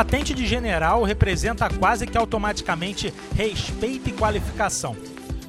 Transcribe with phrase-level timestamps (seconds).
[0.00, 4.96] patente de general representa quase que automaticamente respeito e qualificação.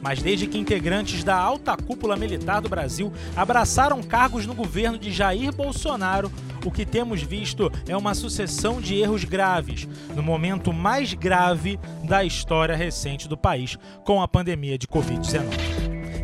[0.02, 5.10] Mas desde que integrantes da alta cúpula militar do Brasil abraçaram cargos no governo de
[5.10, 6.30] Jair Bolsonaro,
[6.66, 12.22] o que temos visto é uma sucessão de erros graves, no momento mais grave da
[12.26, 15.46] história recente do país, com a pandemia de Covid-19.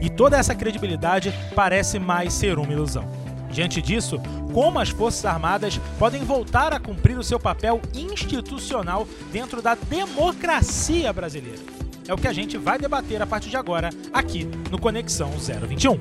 [0.02, 3.27] E toda essa credibilidade parece mais ser uma ilusão.
[3.52, 4.20] Diante disso,
[4.54, 11.12] como as Forças Armadas podem voltar a cumprir o seu papel institucional dentro da democracia
[11.12, 11.62] brasileira?
[12.08, 15.98] É o que a gente vai debater a partir de agora, aqui no Conexão 021.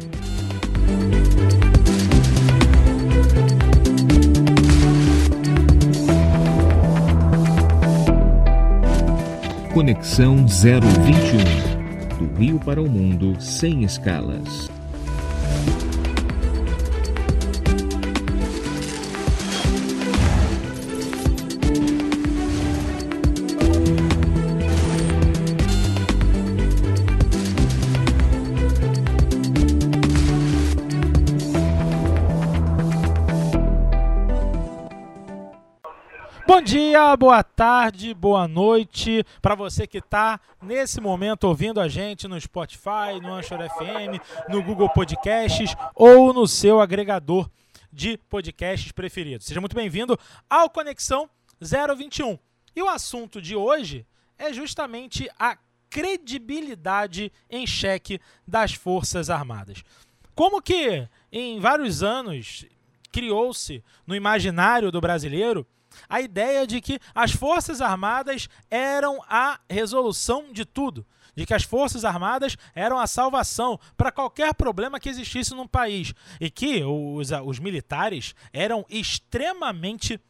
[9.74, 14.70] Conexão 021 do Rio para o Mundo sem escalas.
[36.66, 42.40] Dia, boa tarde, boa noite para você que está nesse momento ouvindo a gente no
[42.40, 47.48] Spotify, no Anchor FM, no Google Podcasts ou no seu agregador
[47.92, 49.44] de podcasts preferido.
[49.44, 50.18] Seja muito bem-vindo
[50.50, 52.36] ao Conexão 021.
[52.74, 54.04] E o assunto de hoje
[54.36, 55.56] é justamente a
[55.88, 59.84] credibilidade em xeque das Forças Armadas.
[60.34, 62.66] Como que em vários anos
[63.12, 65.64] criou-se no imaginário do brasileiro
[66.08, 71.06] a ideia de que as Forças Armadas eram a resolução de tudo.
[71.34, 76.14] De que as Forças Armadas eram a salvação para qualquer problema que existisse num país.
[76.40, 80.20] E que os, os militares eram extremamente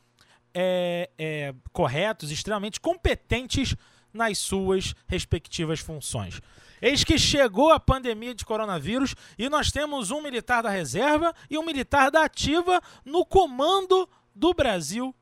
[0.52, 3.76] é, é, corretos, extremamente competentes
[4.12, 6.40] nas suas respectivas funções.
[6.80, 11.58] Eis que chegou a pandemia de coronavírus e nós temos um militar da reserva e
[11.58, 15.14] um militar da ativa no comando do Brasil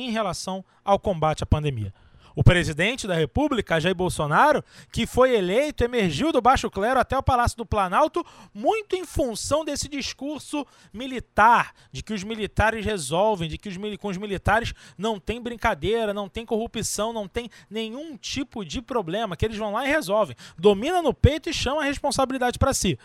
[0.00, 1.92] em relação ao combate à pandemia.
[2.38, 7.22] O presidente da República, Jair Bolsonaro, que foi eleito, emergiu do baixo clero até o
[7.22, 13.58] Palácio do Planalto, muito em função desse discurso militar, de que os militares resolvem, de
[13.58, 18.64] que os, com os militares não tem brincadeira, não tem corrupção, não tem nenhum tipo
[18.64, 20.36] de problema, que eles vão lá e resolvem.
[20.56, 22.96] Domina no peito e chama a responsabilidade para si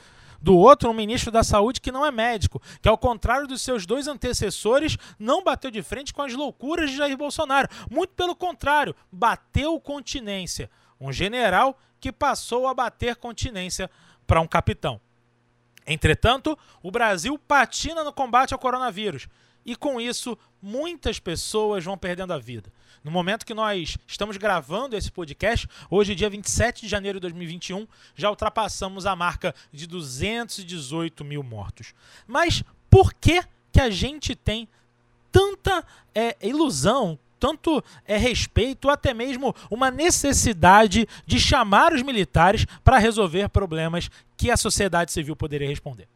[0.44, 3.86] do outro um ministro da Saúde que não é médico, que ao contrário dos seus
[3.86, 7.70] dois antecessores, não bateu de frente com as loucuras de Jair Bolsonaro.
[7.90, 10.70] Muito pelo contrário, bateu continência.
[11.00, 13.90] Um general que passou a bater continência
[14.28, 15.00] para um capitão.
[15.88, 19.30] Entretanto, o Brasil patina no combate ao coronavírus
[19.66, 22.70] e com isso muitas pessoas vão perdendo a vida.
[23.03, 27.86] No momento que nós estamos gravando esse podcast, hoje, dia 27 de janeiro de 2021,
[28.16, 31.94] já ultrapassamos a marca de 218 mil mortos.
[32.25, 33.44] Mas por que,
[33.74, 34.69] que a gente tem
[35.34, 42.97] tanta é, ilusão, tanto é, respeito, até mesmo uma necessidade de chamar os militares para
[42.97, 46.08] resolver problemas que a sociedade civil poderia responder?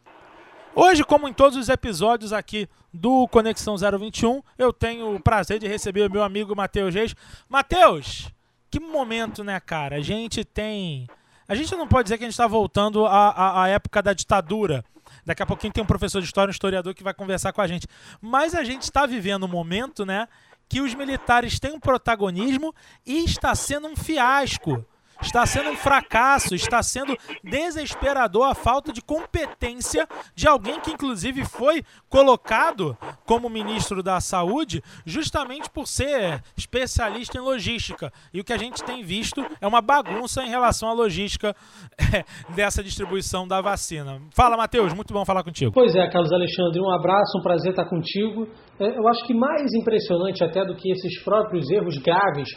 [0.80, 5.68] Hoje, como em todos os episódios aqui do Conexão 021, eu tenho o prazer de
[5.68, 7.16] receber o meu amigo Matheus Reis.
[7.50, 8.30] Matheus,
[8.70, 9.96] que momento, né, cara?
[9.96, 11.08] A gente tem.
[11.48, 14.14] A gente não pode dizer que a gente está voltando à, à, à, época da
[14.14, 14.86] ditadura.
[15.26, 17.66] Daqui a pouquinho tem um professor de história, um historiador que vai conversar com a
[17.66, 17.88] gente.
[18.22, 20.28] Mas a gente está vivendo um momento, né,
[20.70, 22.72] que os militares têm um protagonismo
[23.04, 24.86] e está sendo um fiasco
[25.22, 31.44] Está sendo um fracasso, está sendo desesperador a falta de competência de alguém que, inclusive,
[31.46, 38.12] foi colocado como ministro da Saúde justamente por ser especialista em logística.
[38.34, 41.56] E o que a gente tem visto é uma bagunça em relação à logística
[41.98, 42.24] é,
[42.54, 44.22] dessa distribuição da vacina.
[44.36, 45.72] Fala, Matheus, muito bom falar contigo.
[45.74, 48.48] Pois é, Carlos Alexandre, um abraço, um prazer estar contigo.
[48.80, 52.50] É, eu acho que mais impressionante até do que esses próprios erros graves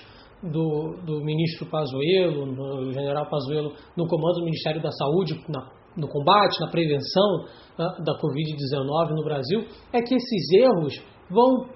[0.42, 6.08] do, do ministro Pazuello, do general Pazuello, no comando do Ministério da Saúde, na, no
[6.08, 7.44] combate, na prevenção
[7.78, 11.68] uh, da Covid-19 no Brasil, é que esses erros vão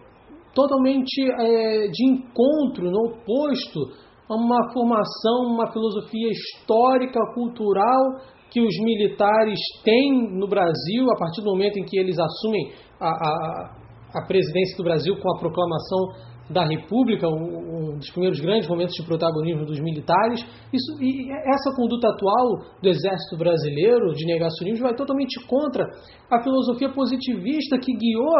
[0.54, 3.80] totalmente é, de encontro, no oposto
[4.28, 8.20] a uma formação, uma filosofia histórica, cultural
[8.50, 13.08] que os militares têm no Brasil a partir do momento em que eles assumem a,
[13.08, 13.74] a,
[14.14, 19.06] a presidência do Brasil com a proclamação da República, um, dos primeiros grandes momentos de
[19.06, 20.40] protagonismo dos militares.
[20.72, 25.84] Isso, e essa conduta atual do Exército Brasileiro de negacionismo vai totalmente contra
[26.30, 28.32] a filosofia positivista que guiou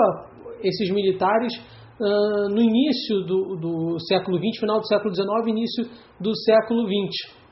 [0.62, 1.53] esses militares
[2.01, 5.85] uh, no início do, do século XX, final do século XIX, início
[6.21, 7.44] do século XX.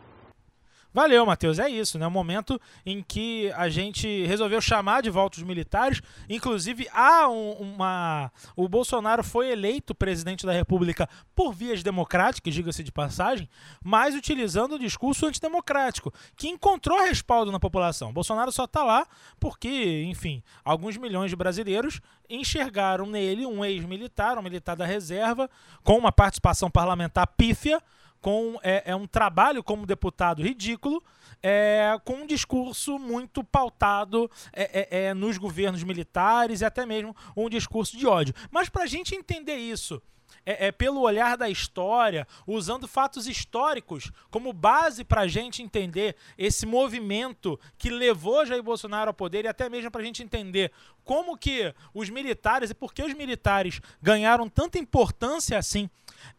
[0.92, 1.58] Valeu, Matheus.
[1.58, 2.06] É isso, né?
[2.06, 6.02] O momento em que a gente resolveu chamar de volta os militares.
[6.28, 8.30] Inclusive, há um, uma.
[8.54, 13.48] O Bolsonaro foi eleito presidente da República por vias democráticas, diga-se de passagem,
[13.82, 18.10] mas utilizando o discurso antidemocrático, que encontrou respaldo na população.
[18.10, 19.06] O Bolsonaro só está lá
[19.40, 25.48] porque, enfim, alguns milhões de brasileiros enxergaram nele um ex-militar, um militar da reserva,
[25.82, 27.82] com uma participação parlamentar pífia
[28.22, 31.02] com é, é um trabalho como deputado ridículo,
[31.42, 37.14] é, com um discurso muito pautado é, é, é nos governos militares e até mesmo
[37.36, 38.32] um discurso de ódio.
[38.50, 40.00] Mas para a gente entender isso
[40.44, 46.16] é, é, pelo olhar da história, usando fatos históricos como base para a gente entender
[46.36, 50.72] esse movimento que levou Jair Bolsonaro ao poder e até mesmo para a gente entender
[51.04, 55.88] como que os militares e por que os militares ganharam tanta importância assim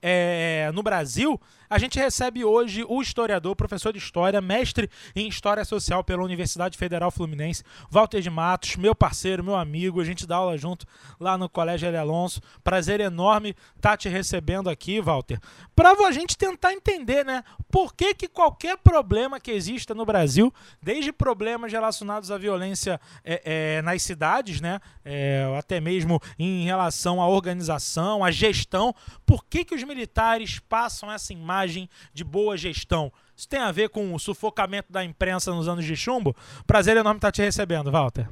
[0.01, 1.39] é, no Brasil,
[1.69, 6.77] a gente recebe hoje o historiador, professor de História, mestre em História Social pela Universidade
[6.77, 10.85] Federal Fluminense, Walter de Matos, meu parceiro, meu amigo, a gente dá aula junto
[11.19, 11.97] lá no Colégio L.
[11.97, 12.41] Alonso.
[12.63, 15.39] Prazer enorme estar tá te recebendo aqui, Walter,
[15.75, 20.53] para a gente tentar entender, né, por que que qualquer problema que exista no Brasil,
[20.81, 27.21] desde problemas relacionados à violência é, é, nas cidades, né, é, até mesmo em relação
[27.21, 28.93] à organização, à gestão,
[29.25, 33.11] por que que os militares passam essa imagem de boa gestão?
[33.35, 36.35] Isso tem a ver com o sufocamento da imprensa nos anos de chumbo?
[36.67, 38.27] Prazer enorme estar te recebendo, Walter.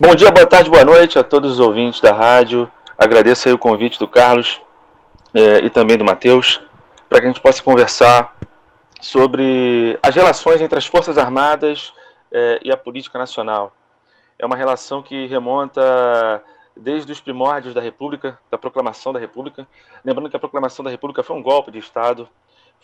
[0.00, 2.70] Bom dia, boa tarde, boa noite a todos os ouvintes da rádio.
[2.96, 4.60] Agradeço o convite do Carlos
[5.34, 6.60] é, e também do Matheus
[7.08, 8.36] para que a gente possa conversar
[9.00, 11.92] sobre as relações entre as Forças Armadas
[12.30, 13.72] é, e a política nacional.
[14.38, 16.42] É uma relação que remonta
[16.76, 19.66] desde os primórdios da República, da proclamação da República.
[20.04, 22.28] Lembrando que a proclamação da República foi um golpe de Estado,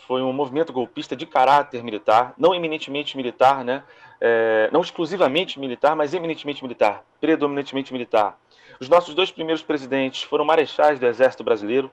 [0.06, 3.82] foi um movimento golpista de caráter militar, não eminentemente militar, né?
[4.20, 8.38] É, não exclusivamente militar, mas eminentemente militar, predominantemente militar.
[8.80, 11.90] Os nossos dois primeiros presidentes foram marechais do Exército Brasileiro,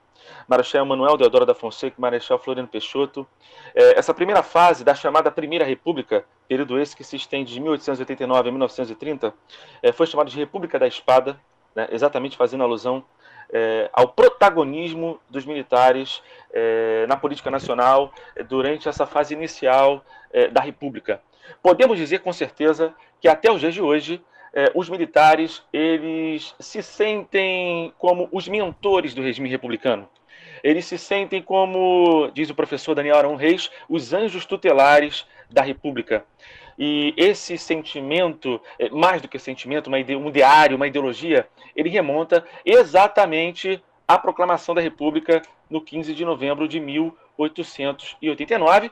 [0.48, 3.26] Marechal Manuel Deodoro da Fonseca e Marechal Floriano Peixoto.
[3.74, 8.48] É, essa primeira fase da chamada Primeira República, período esse que se estende de 1889
[8.48, 9.34] a 1930,
[9.82, 11.38] é, foi chamado de República da Espada,
[11.74, 13.04] né, exatamente fazendo alusão
[13.52, 20.48] é, ao protagonismo dos militares é, na política nacional é, durante essa fase inicial é,
[20.48, 21.20] da República.
[21.62, 26.82] Podemos dizer com certeza que até os dias de hoje é, os militares eles se
[26.82, 30.08] sentem como os mentores do regime republicano.
[30.62, 36.24] Eles se sentem como, diz o professor Daniel Arão Reis, os anjos tutelares da República.
[36.78, 43.82] E esse sentimento, é, mais do que sentimento, um ideário, uma ideologia, ele remonta exatamente
[44.06, 48.90] à proclamação da República no 15 de novembro de 1889.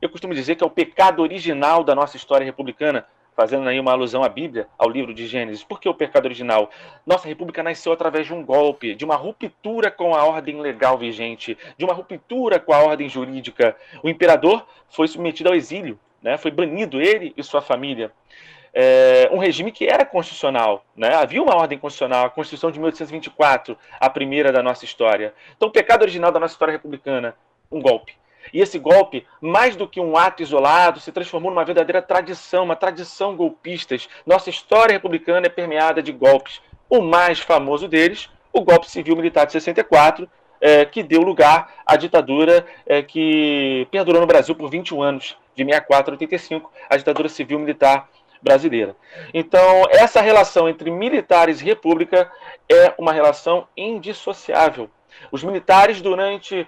[0.00, 3.92] Eu costumo dizer que é o pecado original da nossa história republicana, fazendo aí uma
[3.92, 5.64] alusão à Bíblia, ao livro de Gênesis.
[5.64, 6.70] Por que o pecado original?
[7.06, 11.56] Nossa república nasceu através de um golpe, de uma ruptura com a ordem legal vigente,
[11.76, 13.76] de uma ruptura com a ordem jurídica.
[14.02, 16.36] O imperador foi submetido ao exílio, né?
[16.36, 18.12] foi banido ele e sua família.
[18.74, 21.14] É, um regime que era constitucional, né?
[21.14, 25.34] havia uma ordem constitucional, a Constituição de 1824, a primeira da nossa história.
[25.54, 27.34] Então, o pecado original da nossa história republicana,
[27.70, 28.14] um golpe.
[28.52, 32.76] E esse golpe, mais do que um ato isolado, se transformou numa verdadeira tradição, uma
[32.76, 33.96] tradição golpista.
[34.26, 36.60] Nossa história republicana é permeada de golpes.
[36.88, 40.28] O mais famoso deles, o golpe civil-militar de 64,
[40.60, 45.64] é, que deu lugar à ditadura é, que perdurou no Brasil por 21 anos, de
[45.64, 48.08] 64 a 85, a ditadura civil-militar
[48.40, 48.96] brasileira.
[49.32, 52.30] Então, essa relação entre militares e república
[52.68, 54.90] é uma relação indissociável.
[55.30, 56.66] Os militares, durante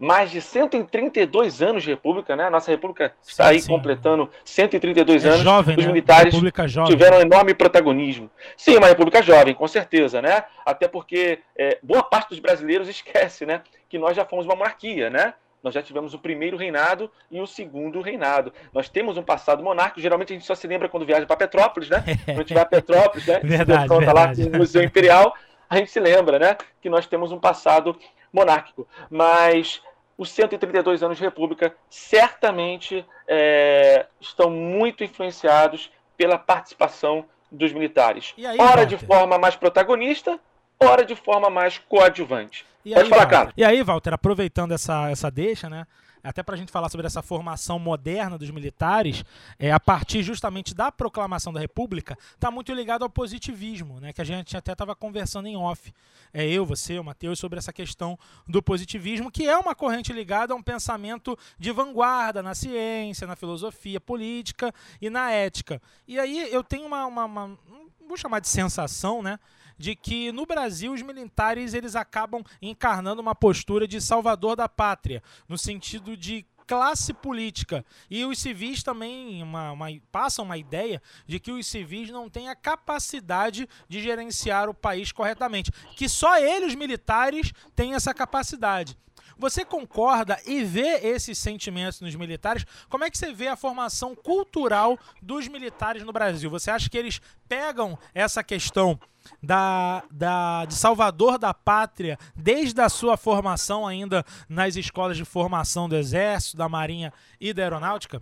[0.00, 2.46] mais de 132 anos de república, né?
[2.46, 3.68] A nossa república sim, está aí sim.
[3.68, 5.42] completando 132 é anos.
[5.42, 5.92] Jovem, Os né?
[5.92, 6.34] militares
[6.68, 6.90] jovem.
[6.90, 8.30] tiveram um enorme protagonismo.
[8.56, 10.44] Sim, uma república jovem, com certeza, né?
[10.64, 13.60] Até porque é, boa parte dos brasileiros esquece, né?
[13.90, 15.34] Que nós já fomos uma monarquia, né?
[15.62, 18.54] Nós já tivemos o primeiro reinado e o segundo reinado.
[18.72, 20.00] Nós temos um passado monárquico.
[20.00, 22.02] Geralmente a gente só se lembra quando viaja para Petrópolis, né?
[22.24, 23.40] Quando a gente vai a Petrópolis, né?
[23.40, 24.06] verdade, verdade.
[24.06, 25.34] Tá lá no Museu Imperial,
[25.68, 26.56] a gente se lembra, né?
[26.80, 27.94] Que nós temos um passado
[28.32, 28.88] monárquico.
[29.10, 29.82] Mas
[30.20, 38.34] os 132 anos de República certamente é, estão muito influenciados pela participação dos militares.
[38.36, 38.86] Aí, ora Walter?
[38.86, 40.38] de forma mais protagonista,
[40.78, 42.66] ora de forma mais coadjuvante.
[42.84, 43.38] E Pode aí, falar, Walter?
[43.38, 43.52] cara.
[43.56, 45.86] E aí, Walter, aproveitando essa, essa deixa, né?
[46.22, 49.24] Até para a gente falar sobre essa formação moderna dos militares,
[49.58, 54.20] é, a partir justamente da proclamação da República, está muito ligado ao positivismo, né, que
[54.20, 55.92] a gente até estava conversando em off,
[56.32, 60.52] é, eu, você, o Matheus, sobre essa questão do positivismo, que é uma corrente ligada
[60.52, 65.80] a um pensamento de vanguarda na ciência, na filosofia política e na ética.
[66.06, 67.58] E aí eu tenho uma, uma, uma
[68.06, 69.38] vou chamar de sensação, né?
[69.80, 75.22] De que no Brasil os militares eles acabam encarnando uma postura de salvador da pátria,
[75.48, 77.82] no sentido de classe política.
[78.10, 82.50] E os civis também uma, uma, passam uma ideia de que os civis não têm
[82.50, 85.72] a capacidade de gerenciar o país corretamente.
[85.96, 88.96] Que só eles, os militares, têm essa capacidade.
[89.38, 92.66] Você concorda e vê esses sentimentos nos militares?
[92.90, 96.50] Como é que você vê a formação cultural dos militares no Brasil?
[96.50, 99.00] Você acha que eles pegam essa questão
[99.42, 105.88] da, da, de Salvador da Pátria desde a sua formação ainda nas escolas de formação
[105.88, 108.20] do Exército, da Marinha e da Aeronáutica?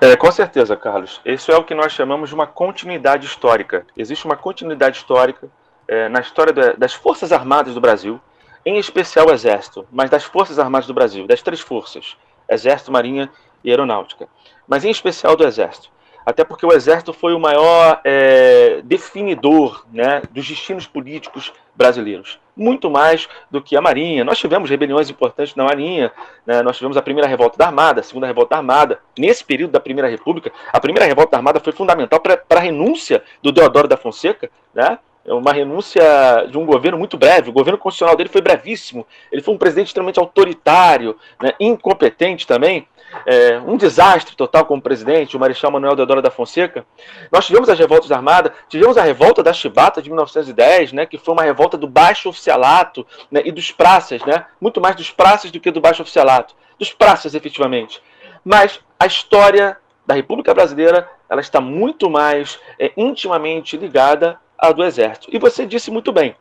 [0.00, 1.20] É, com certeza, Carlos.
[1.24, 3.86] Isso é o que nós chamamos de uma continuidade histórica.
[3.96, 5.48] Existe uma continuidade histórica
[5.88, 8.20] é, na história das Forças Armadas do Brasil
[8.64, 12.16] em especial o Exército, mas das Forças Armadas do Brasil, das três forças,
[12.48, 13.28] Exército, Marinha
[13.64, 14.28] e Aeronáutica,
[14.68, 15.90] mas em especial do Exército.
[16.24, 22.38] Até porque o Exército foi o maior é, definidor né, dos destinos políticos brasileiros.
[22.56, 24.24] Muito mais do que a Marinha.
[24.24, 26.12] Nós tivemos rebeliões importantes na Marinha,
[26.46, 29.00] né, nós tivemos a primeira revolta da Armada, a segunda revolta da Armada.
[29.18, 33.22] Nesse período da Primeira República, a primeira revolta da Armada foi fundamental para a renúncia
[33.42, 36.02] do Deodoro da Fonseca, né, é uma renúncia
[36.50, 37.48] de um governo muito breve.
[37.48, 39.06] O governo constitucional dele foi brevíssimo.
[39.30, 42.88] Ele foi um presidente extremamente autoritário, né, incompetente também.
[43.26, 46.84] É, um desastre total como presidente, o Marechal Manuel Deodoro da Fonseca.
[47.30, 51.34] Nós tivemos as revoltas armadas, tivemos a revolta da Chibata de 1910, né, que foi
[51.34, 55.60] uma revolta do baixo oficialato né, e dos praças, né, muito mais dos praças do
[55.60, 58.02] que do baixo oficialato, dos praças efetivamente.
[58.44, 59.76] Mas a história
[60.06, 65.28] da República Brasileira ela está muito mais é, intimamente ligada a do Exército.
[65.32, 66.36] E você disse muito bem,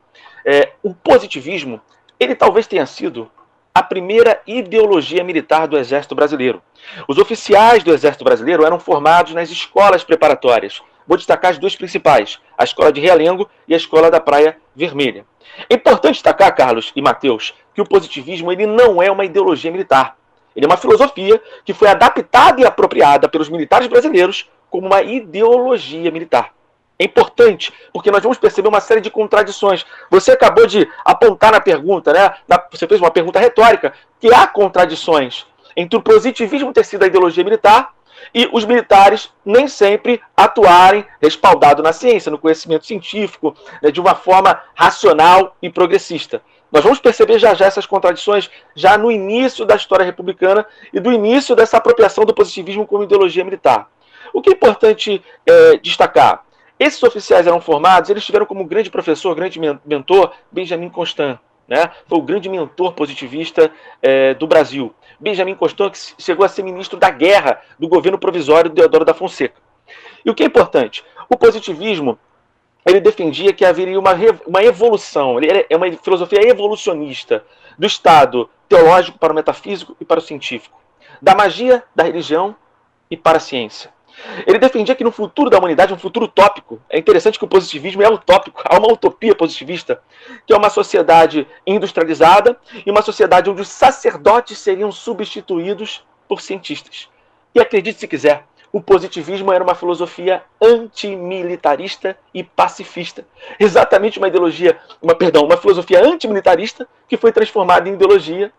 [0.45, 1.81] é, o positivismo,
[2.19, 3.31] ele talvez tenha sido
[3.73, 6.61] a primeira ideologia militar do Exército Brasileiro.
[7.07, 10.81] Os oficiais do Exército Brasileiro eram formados nas escolas preparatórias.
[11.07, 15.25] Vou destacar as duas principais, a Escola de Realengo e a Escola da Praia Vermelha.
[15.69, 20.17] É importante destacar, Carlos e Mateus, que o positivismo ele não é uma ideologia militar.
[20.55, 26.11] Ele é uma filosofia que foi adaptada e apropriada pelos militares brasileiros como uma ideologia
[26.11, 26.53] militar.
[27.01, 29.83] É importante, porque nós vamos perceber uma série de contradições.
[30.11, 32.31] Você acabou de apontar na pergunta, né?
[32.69, 37.43] Você fez uma pergunta retórica, que há contradições entre o positivismo ter sido a ideologia
[37.43, 37.91] militar
[38.35, 44.13] e os militares nem sempre atuarem respaldado na ciência, no conhecimento científico, né, de uma
[44.13, 46.39] forma racional e progressista.
[46.71, 51.11] Nós vamos perceber já já essas contradições já no início da história republicana e do
[51.11, 53.89] início dessa apropriação do positivismo como ideologia militar.
[54.31, 56.45] O que é importante é, destacar?
[56.81, 61.37] Esses oficiais eram formados, eles tiveram como grande professor, grande mentor, Benjamin Constant.
[61.67, 61.91] Né?
[62.07, 63.69] Foi o grande mentor positivista
[64.01, 64.91] é, do Brasil.
[65.19, 69.13] Benjamin Constant que chegou a ser ministro da guerra do governo provisório de Deodoro da
[69.13, 69.61] Fonseca.
[70.25, 71.05] E o que é importante?
[71.29, 72.17] O positivismo
[72.83, 74.15] ele defendia que haveria uma,
[74.47, 75.35] uma evolução,
[75.69, 77.45] é uma filosofia evolucionista
[77.77, 80.81] do estado teológico para o metafísico e para o científico,
[81.21, 82.55] da magia, da religião
[83.07, 83.91] e para a ciência.
[84.45, 88.01] Ele defendia que no futuro da humanidade, um futuro utópico, é interessante que o positivismo
[88.01, 90.01] é utópico, há uma utopia positivista,
[90.45, 97.09] que é uma sociedade industrializada e uma sociedade onde os sacerdotes seriam substituídos por cientistas.
[97.53, 103.25] E acredite se quiser, o positivismo era uma filosofia antimilitarista e pacifista.
[103.59, 108.51] Exatamente uma ideologia, uma perdão, uma filosofia antimilitarista que foi transformada em ideologia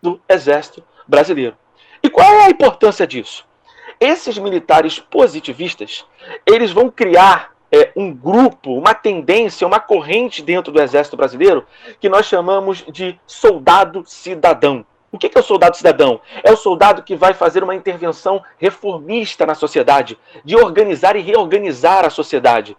[0.00, 1.56] do exército brasileiro.
[2.02, 3.44] E qual é a importância disso?
[3.98, 6.04] Esses militares positivistas,
[6.46, 11.66] eles vão criar é, um grupo, uma tendência, uma corrente dentro do exército brasileiro
[11.98, 14.84] que nós chamamos de soldado cidadão.
[15.10, 16.20] O que é o soldado cidadão?
[16.42, 22.04] É o soldado que vai fazer uma intervenção reformista na sociedade, de organizar e reorganizar
[22.04, 22.76] a sociedade.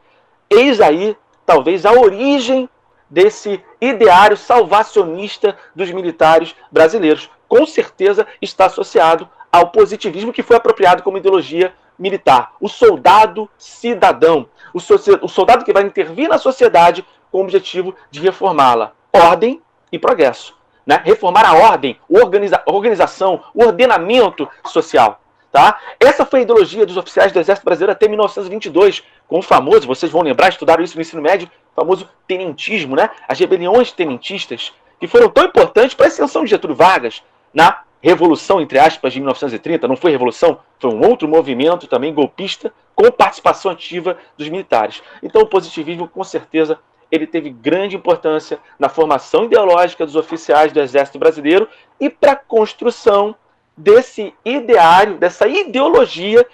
[0.49, 2.69] Eis aí, talvez, a origem
[3.09, 7.29] desse ideário salvacionista dos militares brasileiros.
[7.47, 12.53] Com certeza está associado ao positivismo que foi apropriado como ideologia militar.
[12.59, 14.47] O soldado cidadão.
[14.73, 18.93] O, so o soldado que vai intervir na sociedade com o objetivo de reformá-la.
[19.11, 19.61] Ordem
[19.91, 20.55] e progresso.
[20.85, 21.01] Né?
[21.03, 25.19] Reformar a ordem, organiza organização, o ordenamento social.
[25.51, 25.79] Tá?
[25.99, 30.11] Essa foi a ideologia dos oficiais do Exército Brasileiro até 1922, com o famoso, vocês
[30.11, 33.09] vão lembrar, estudaram isso no ensino médio, famoso tenentismo, né?
[33.27, 37.23] as rebeliões tenentistas, que foram tão importantes para a ascensão de Getúlio Vargas,
[37.53, 42.71] na revolução, entre aspas, de 1930, não foi revolução, foi um outro movimento também golpista
[42.95, 45.01] com participação ativa dos militares.
[45.21, 46.79] Então o positivismo, com certeza,
[47.11, 51.67] ele teve grande importância na formação ideológica dos oficiais do Exército Brasileiro
[51.99, 53.35] e para a construção
[53.75, 56.45] desse ideário, dessa ideologia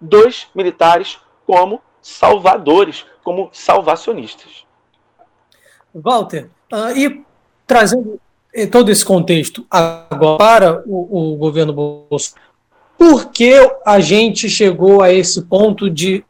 [0.00, 4.66] dos militares como salvadores, como salvacionistas.
[5.94, 7.24] Walter, uh, e
[7.66, 8.20] trazendo
[8.66, 12.48] todo esse contexto agora para o, o governo Bolsonaro,
[12.96, 13.54] por que
[13.86, 16.24] a gente chegou a esse ponto de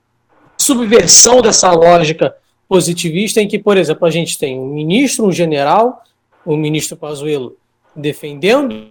[0.56, 2.34] subversão dessa lógica
[2.68, 6.02] positivista em que, por exemplo, a gente tem um ministro, um general,
[6.44, 7.56] o ministro Pazuello
[7.96, 8.88] defendendo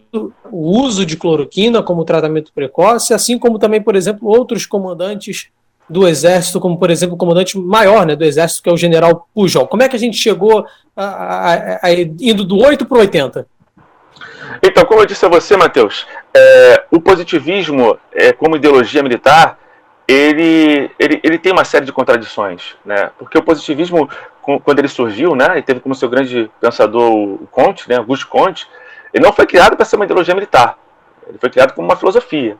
[0.51, 5.49] o uso de cloroquina como tratamento precoce, assim como também, por exemplo, outros comandantes
[5.89, 9.27] do Exército, como por exemplo o comandante maior né, do Exército, que é o general
[9.33, 9.67] Pujol.
[9.67, 10.65] Como é que a gente chegou
[10.95, 13.47] a, a, a, indo do 8 para o 80?
[14.63, 19.59] Então, como eu disse a você, Matheus, é, o positivismo, é, como ideologia militar,
[20.07, 23.11] ele, ele, ele tem uma série de contradições, né?
[23.19, 24.09] Porque o positivismo,
[24.63, 28.67] quando ele surgiu, né, e teve como seu grande pensador o Comte, né, Augusto Comte,
[29.13, 30.77] ele não foi criado para ser uma ideologia militar.
[31.27, 32.57] Ele foi criado como uma filosofia.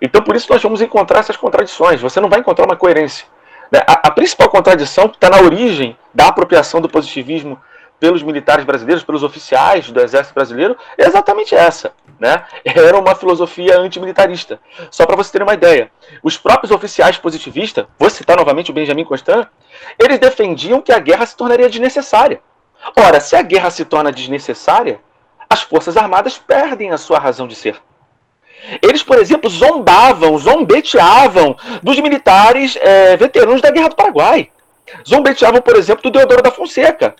[0.00, 2.00] Então, por isso, nós vamos encontrar essas contradições.
[2.00, 3.26] Você não vai encontrar uma coerência.
[3.70, 3.80] Né?
[3.86, 7.60] A, a principal contradição que está na origem da apropriação do positivismo
[7.98, 11.92] pelos militares brasileiros, pelos oficiais do Exército Brasileiro, é exatamente essa.
[12.18, 12.44] Né?
[12.64, 14.60] Era uma filosofia antimilitarista.
[14.90, 15.90] Só para você ter uma ideia,
[16.22, 19.46] os próprios oficiais positivistas, vou citar novamente o Benjamin Constant,
[19.98, 22.40] eles defendiam que a guerra se tornaria desnecessária.
[22.94, 25.00] Ora, se a guerra se torna desnecessária,
[25.48, 27.80] as Forças Armadas perdem a sua razão de ser.
[28.82, 34.50] Eles, por exemplo, zombavam, zombeteavam dos militares é, veteranos da Guerra do Paraguai.
[35.06, 37.14] Zombeteavam, por exemplo, do Deodoro da Fonseca.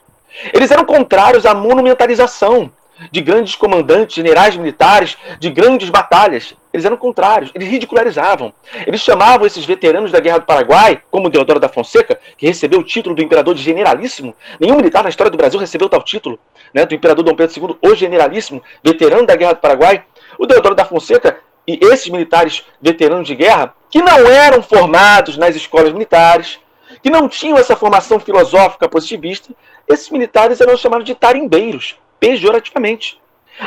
[0.53, 2.71] Eles eram contrários à monumentalização
[3.11, 6.55] de grandes comandantes, generais militares, de grandes batalhas.
[6.73, 8.53] Eles eram contrários, eles ridicularizavam.
[8.87, 12.85] Eles chamavam esses veteranos da Guerra do Paraguai, como Deodoro da Fonseca, que recebeu o
[12.85, 14.35] título do imperador de generalíssimo.
[14.61, 16.39] Nenhum militar na história do Brasil recebeu tal título,
[16.73, 20.05] né, do imperador Dom Pedro II, o generalíssimo, veterano da Guerra do Paraguai.
[20.39, 25.57] O Deodoro da Fonseca e esses militares veteranos de guerra, que não eram formados nas
[25.57, 26.61] escolas militares,
[27.03, 29.53] que não tinham essa formação filosófica positivista,
[29.89, 33.21] esses militares eram chamados de tarimbeiros, pejorativamente.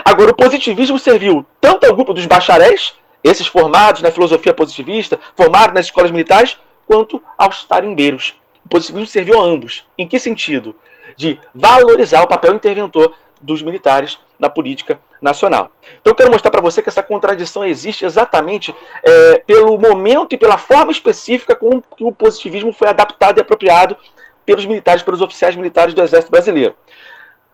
[0.06, 5.74] Agora, o positivismo serviu tanto ao grupo dos bacharéis, esses formados na filosofia positivista, formados
[5.74, 8.36] nas escolas militares, quanto aos tarimbeiros.
[8.66, 9.86] O positivismo serviu a ambos.
[9.98, 10.76] Em que sentido?
[11.18, 15.72] De valorizar o papel interventor dos militares na política nacional.
[16.02, 18.74] Então eu quero mostrar para você que essa contradição existe exatamente
[19.04, 23.98] é, pelo momento e pela forma específica com que o positivismo foi adaptado e apropriado
[24.46, 26.76] pelos militares, pelos oficiais militares do Exército Brasileiro.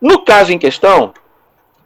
[0.00, 1.12] No caso em questão,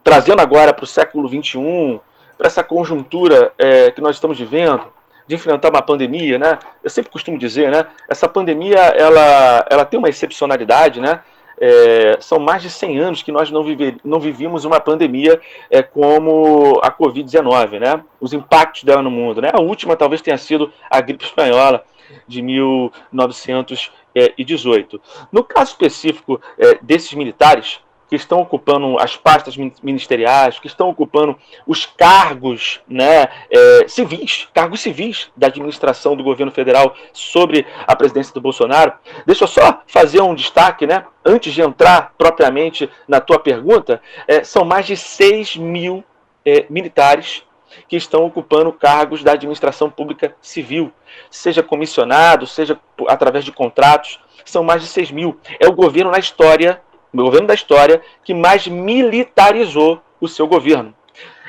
[0.02, 2.00] trazendo agora para o século XXI,
[2.36, 4.82] para essa conjuntura é, que nós estamos vivendo,
[5.30, 6.58] de enfrentar uma pandemia, né?
[6.82, 7.86] Eu sempre costumo dizer, né?
[8.08, 11.20] Essa pandemia, ela, ela tem uma excepcionalidade, né?
[11.60, 15.38] É, são mais de 100 anos que nós não, vive, não vivíamos uma pandemia
[15.70, 18.02] é, como a Covid-19, né?
[18.18, 19.50] Os impactos dela no mundo, né?
[19.52, 21.84] A última talvez tenha sido a gripe espanhola
[22.26, 25.00] de 1918.
[25.30, 31.38] No caso específico é, desses militares, que estão ocupando as pastas ministeriais, que estão ocupando
[31.64, 38.34] os cargos né, é, civis, cargos civis da administração do governo federal sobre a presidência
[38.34, 38.92] do Bolsonaro.
[39.24, 41.04] Deixa eu só fazer um destaque, né?
[41.24, 46.02] Antes de entrar propriamente na tua pergunta, é, são mais de 6 mil
[46.44, 47.44] é, militares
[47.88, 50.92] que estão ocupando cargos da administração pública civil,
[51.30, 55.38] seja comissionado, seja através de contratos, são mais de 6 mil.
[55.60, 60.94] É o governo na história o governo da história que mais militarizou o seu governo.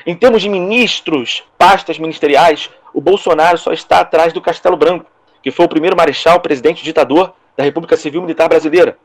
[0.06, 5.06] Em termos de ministros, pastas ministeriais, o Bolsonaro só está atrás do Castelo Branco,
[5.42, 8.96] que foi o primeiro marechal, presidente ditador da República Civil Militar Brasileira.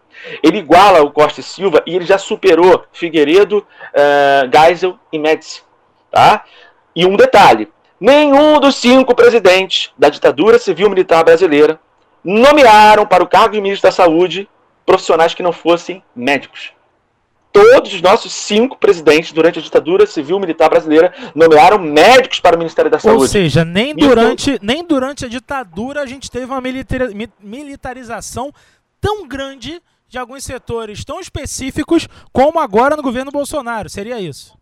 [0.42, 5.62] Ele iguala o Costa e Silva e ele já superou Figueiredo, uh, Geisel e Médici.
[6.12, 6.44] Tá?
[6.96, 7.68] E um detalhe:
[8.00, 11.80] nenhum dos cinco presidentes da ditadura civil militar brasileira
[12.24, 14.50] nomearam para o cargo de ministro da Saúde
[14.88, 16.72] profissionais que não fossem médicos.
[17.52, 22.60] Todos os nossos cinco presidentes durante a ditadura civil militar brasileira nomearam médicos para o
[22.60, 23.22] Ministério da Saúde.
[23.22, 26.62] Ou seja, nem durante, nem durante a ditadura a gente teve uma
[27.42, 28.54] militarização
[29.02, 33.90] tão grande de alguns setores tão específicos como agora no governo Bolsonaro.
[33.90, 34.56] Seria isso?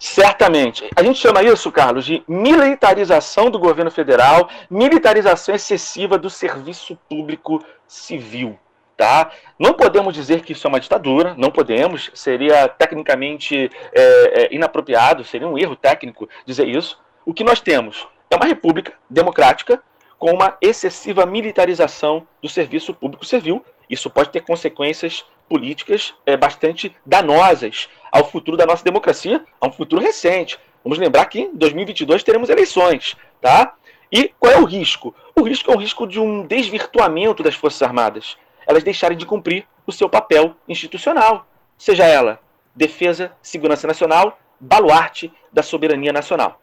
[0.00, 0.88] Certamente.
[0.96, 7.62] A gente chama isso, Carlos, de militarização do governo federal, militarização excessiva do serviço público
[7.86, 8.58] civil.
[9.00, 9.30] Tá?
[9.58, 15.24] Não podemos dizer que isso é uma ditadura, não podemos, seria tecnicamente é, é, inapropriado,
[15.24, 17.00] seria um erro técnico dizer isso.
[17.24, 19.82] O que nós temos é uma república democrática
[20.18, 23.64] com uma excessiva militarização do serviço público civil.
[23.88, 29.72] Isso pode ter consequências políticas é, bastante danosas ao futuro da nossa democracia, a um
[29.72, 30.58] futuro recente.
[30.84, 33.72] Vamos lembrar que em 2022 teremos eleições, tá?
[34.12, 35.14] E qual é o risco?
[35.34, 38.36] O risco é o risco de um desvirtuamento das Forças Armadas
[38.70, 42.40] elas deixarem de cumprir o seu papel institucional, seja ela
[42.74, 46.60] defesa, segurança nacional, baluarte da soberania nacional.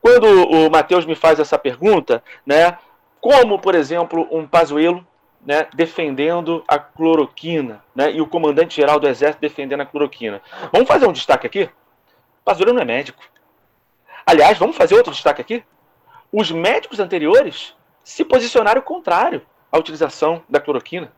[0.00, 2.78] Quando o Matheus me faz essa pergunta, né,
[3.20, 5.04] como, por exemplo, um Pazuello
[5.44, 10.40] né, defendendo a cloroquina, né, e o comandante-geral do Exército defendendo a cloroquina.
[10.72, 11.68] Vamos fazer um destaque aqui?
[12.44, 13.22] Pazuello não é médico.
[14.24, 15.64] Aliás, vamos fazer outro destaque aqui?
[16.32, 21.12] Os médicos anteriores se posicionaram contrário à utilização da cloroquina.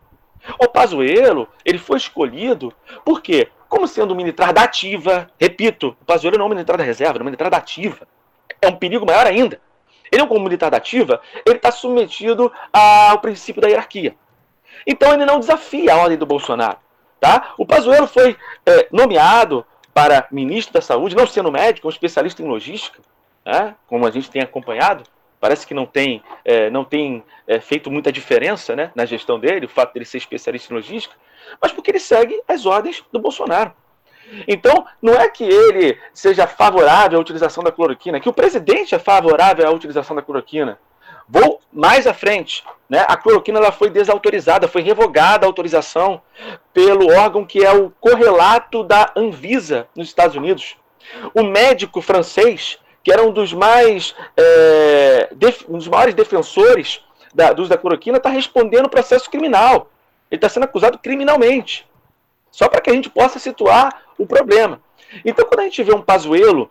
[0.59, 2.73] O Pazuello, ele foi escolhido
[3.05, 3.49] por quê?
[3.69, 7.19] Como sendo um militar da ativa, repito, o Pazuello não é um militar da reserva,
[7.19, 8.09] é um militar da ativa.
[8.63, 9.61] É um perigo maior ainda.
[10.11, 14.17] Ele, como militar da ativa, ele está submetido ao princípio da hierarquia.
[14.87, 16.79] Então ele não desafia a ordem do Bolsonaro.
[17.21, 17.55] Tá?
[17.59, 22.47] O Pazuello foi é, nomeado para ministro da Saúde, não sendo médico, um especialista em
[22.47, 23.03] logística,
[23.45, 23.75] né?
[23.87, 25.03] como a gente tem acompanhado,
[25.41, 29.67] parece que não tem, é, não tem é, feito muita diferença né, na gestão dele,
[29.67, 31.15] o fato dele ser especialista em logística,
[31.61, 33.73] mas porque ele segue as ordens do Bolsonaro.
[34.47, 38.99] Então, não é que ele seja favorável à utilização da cloroquina, que o presidente é
[38.99, 40.79] favorável à utilização da cloroquina.
[41.27, 42.65] Vou mais à frente.
[42.89, 43.05] Né?
[43.07, 46.23] A cloroquina ela foi desautorizada, foi revogada a autorização
[46.73, 50.77] pelo órgão que é o correlato da Anvisa nos Estados Unidos.
[51.35, 55.31] O médico francês que era um dos mais é,
[55.67, 57.01] um dos maiores defensores
[57.35, 59.91] da, do uso da cloroquina, está respondendo processo criminal.
[60.31, 61.89] Ele está sendo acusado criminalmente.
[62.51, 64.83] Só para que a gente possa situar o problema.
[65.25, 66.71] Então, quando a gente vê um Pazuello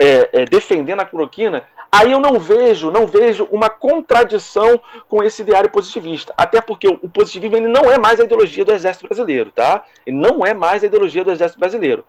[0.00, 5.42] é, é, defendendo a cloroquina, Aí eu não vejo, não vejo uma contradição com esse
[5.42, 6.32] ideário positivista.
[6.38, 9.84] Até porque o positivismo ele não é mais a ideologia do Exército Brasileiro, tá?
[10.06, 12.02] Ele não é mais a ideologia do Exército Brasileiro.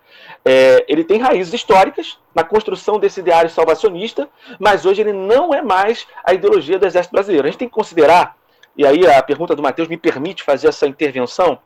[0.46, 5.62] É, ele tem raízes históricas na construção desse ideário salvacionista, mas hoje ele não é
[5.62, 7.46] mais a ideologia do Exército Brasileiro.
[7.46, 8.38] A gente tem que considerar,
[8.78, 11.60] e aí a pergunta do Matheus me permite fazer essa intervenção,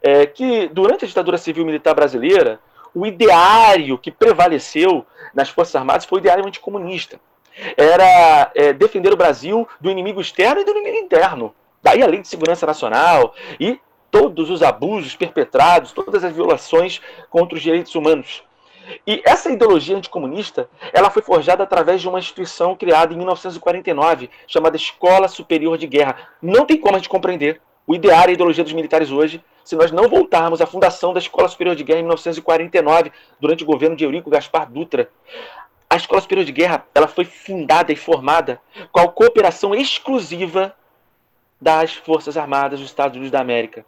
[0.00, 2.60] é, que durante a ditadura civil militar brasileira,
[2.94, 5.04] o ideário que prevaleceu
[5.34, 7.18] nas Forças Armadas foi o ideário anticomunista
[7.76, 11.54] era é, defender o Brasil do inimigo externo e do inimigo interno.
[11.82, 13.78] Daí a Lei de Segurança Nacional e
[14.10, 18.42] todos os abusos perpetrados, todas as violações contra os direitos humanos.
[19.06, 24.76] E essa ideologia anticomunista, ela foi forjada através de uma instituição criada em 1949, chamada
[24.76, 26.16] Escola Superior de Guerra.
[26.40, 29.74] Não tem como a gente compreender o ideário e a ideologia dos militares hoje se
[29.74, 33.96] nós não voltarmos à fundação da Escola Superior de Guerra em 1949, durante o governo
[33.96, 35.10] de Eurico Gaspar Dutra.
[35.88, 38.60] A Escola Superior de Guerra ela foi fundada e formada
[38.92, 40.74] com a cooperação exclusiva
[41.60, 43.86] das Forças Armadas dos Estados Unidos da América.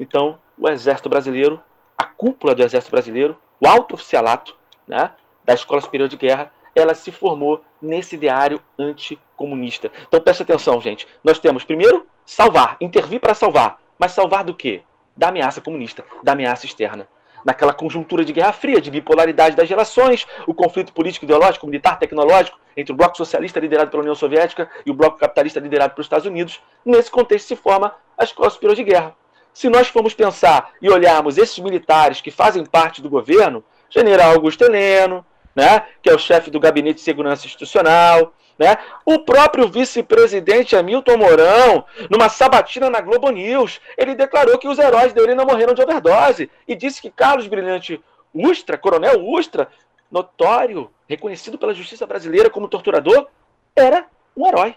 [0.00, 1.60] Então, o Exército Brasileiro,
[1.96, 4.56] a cúpula do Exército Brasileiro, o alto oficialato
[4.88, 5.10] né,
[5.44, 9.90] da Escola Superior de Guerra, ela se formou nesse ideário anticomunista.
[10.08, 11.06] Então preste atenção, gente.
[11.22, 13.78] Nós temos, primeiro, salvar, intervir para salvar.
[13.98, 14.82] Mas salvar do quê?
[15.16, 17.08] Da ameaça comunista, da ameaça externa
[17.44, 22.58] naquela conjuntura de Guerra Fria, de bipolaridade das relações, o conflito político, ideológico, militar, tecnológico
[22.76, 26.26] entre o bloco socialista liderado pela União Soviética e o bloco capitalista liderado pelos Estados
[26.26, 26.60] Unidos.
[26.84, 29.14] Nesse contexto se forma a Escola Superior de Guerra.
[29.52, 34.64] Se nós formos pensar e olharmos esses militares que fazem parte do governo, General Augusto
[34.64, 38.76] Heleno, né, que é o chefe do Gabinete de Segurança Institucional, né?
[39.04, 45.12] O próprio vice-presidente Hamilton Mourão, numa sabatina na Globo News, ele declarou que os heróis
[45.12, 48.00] da Urina morreram de overdose e disse que Carlos Brilhante
[48.34, 49.68] Ustra, coronel Ustra,
[50.10, 53.26] notório, reconhecido pela justiça brasileira como torturador,
[53.74, 54.76] era um herói.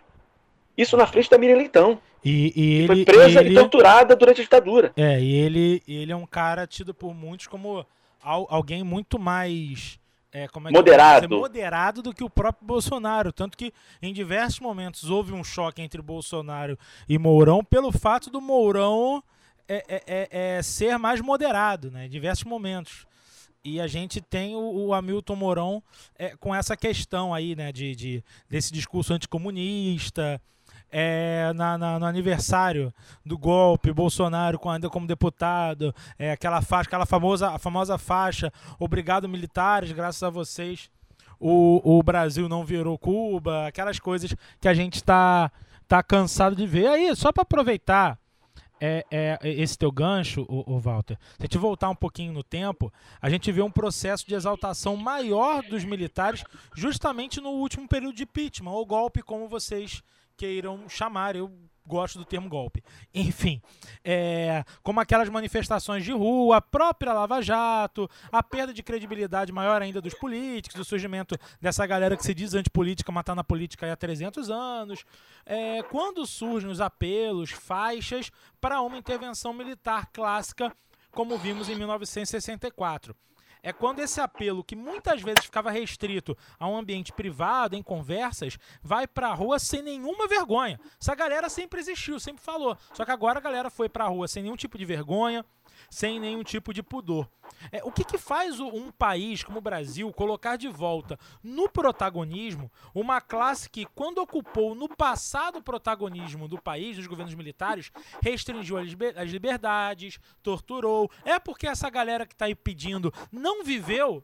[0.77, 1.99] Isso na frente da Miriam Leitão.
[2.23, 4.91] E, e ele, foi presa ele, e torturada durante a ditadura.
[4.97, 7.85] É, e ele, ele é um cara tido por muitos como
[8.21, 9.99] alguém muito mais
[10.35, 11.37] é, como é que moderado.
[11.37, 13.31] Moderado do que o próprio Bolsonaro.
[13.31, 13.71] Tanto que
[14.01, 19.23] em diversos momentos houve um choque entre Bolsonaro e Mourão pelo fato do Mourão
[19.65, 22.07] é, é, é, é ser mais moderado, né?
[22.07, 23.07] Em diversos momentos.
[23.63, 25.83] E a gente tem o, o Hamilton Mourão
[26.19, 27.71] é, com essa questão aí, né?
[27.71, 30.41] De, de, desse discurso anticomunista
[30.91, 32.93] é, na, na, no aniversário
[33.25, 39.27] do golpe, Bolsonaro ainda como deputado, é, aquela faixa, aquela famosa, a famosa faixa, obrigado
[39.27, 40.89] militares, graças a vocês
[41.39, 45.51] o, o Brasil não virou Cuba, aquelas coisas que a gente está
[45.87, 46.87] tá cansado de ver.
[46.87, 48.17] Aí, só para aproveitar
[48.79, 52.43] é, é, esse teu gancho, o, o Walter, se a gente voltar um pouquinho no
[52.43, 56.43] tempo, a gente vê um processo de exaltação maior dos militares
[56.75, 60.01] justamente no último período de impeachment, ou golpe, como vocês
[60.37, 61.35] queiram chamar.
[61.35, 61.51] Eu
[61.87, 62.83] gosto do termo golpe.
[63.13, 63.61] Enfim,
[64.03, 69.81] é, como aquelas manifestações de rua, a própria Lava Jato, a perda de credibilidade maior
[69.81, 73.95] ainda dos políticos, o surgimento dessa galera que se diz antipolítica, matar na política há
[73.95, 75.05] 300 anos.
[75.45, 80.75] É, quando surgem os apelos, faixas para uma intervenção militar clássica,
[81.11, 83.15] como vimos em 1964
[83.65, 88.59] é quando esse apelo, que muitas vezes ficava restrito a um ambiente privado, em conversas,
[88.83, 90.79] vai pra rua sem nenhuma vergonha.
[91.01, 92.77] Essa galera sempre existiu, sempre falou.
[92.93, 95.43] Só que agora a galera foi pra rua sem nenhum tipo de vergonha,
[95.89, 97.29] sem nenhum tipo de pudor.
[97.71, 102.71] É, o que, que faz um país como o Brasil colocar de volta no protagonismo
[102.93, 108.77] uma classe que, quando ocupou no passado o protagonismo do país, dos governos militares, restringiu
[108.77, 111.09] as liberdades, torturou?
[111.23, 114.23] É porque essa galera que está aí pedindo não viveu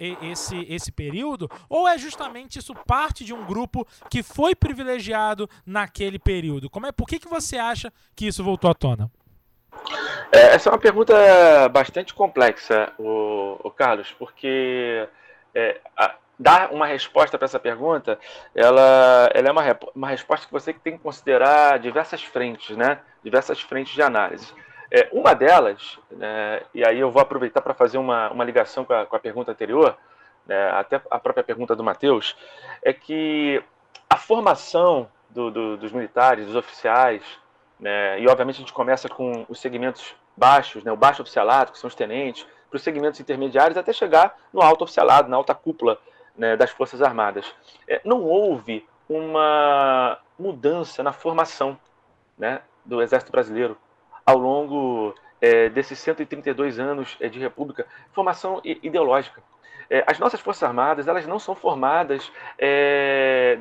[0.00, 1.48] esse, esse período?
[1.68, 6.70] Ou é justamente isso parte de um grupo que foi privilegiado naquele período?
[6.70, 9.10] Como é, por que, que você acha que isso voltou à tona?
[10.32, 11.14] É, essa é uma pergunta
[11.70, 15.08] bastante complexa, o, o Carlos, porque
[15.54, 18.18] é, a, dar uma resposta para essa pergunta,
[18.54, 23.00] ela, ela é uma, uma resposta que você tem que considerar diversas frentes, né?
[23.22, 24.54] Diversas frentes de análise.
[24.90, 28.92] É, uma delas, né, e aí eu vou aproveitar para fazer uma, uma ligação com
[28.92, 29.96] a, com a pergunta anterior,
[30.44, 32.36] né, até a própria pergunta do Matheus,
[32.82, 33.62] é que
[34.08, 37.22] a formação do, do, dos militares, dos oficiais,
[37.80, 38.20] né?
[38.20, 40.92] E, obviamente, a gente começa com os segmentos baixos, né?
[40.92, 44.84] o baixo oficialato, que são os tenentes, para os segmentos intermediários, até chegar no alto
[44.84, 45.98] oficialado, na alta cúpula
[46.36, 47.52] né, das Forças Armadas.
[47.88, 51.78] É, não houve uma mudança na formação
[52.38, 53.76] né, do Exército Brasileiro
[54.24, 59.42] ao longo é, desses 132 anos é, de República, formação ideológica.
[59.88, 63.58] É, as nossas Forças Armadas elas não são formadas é,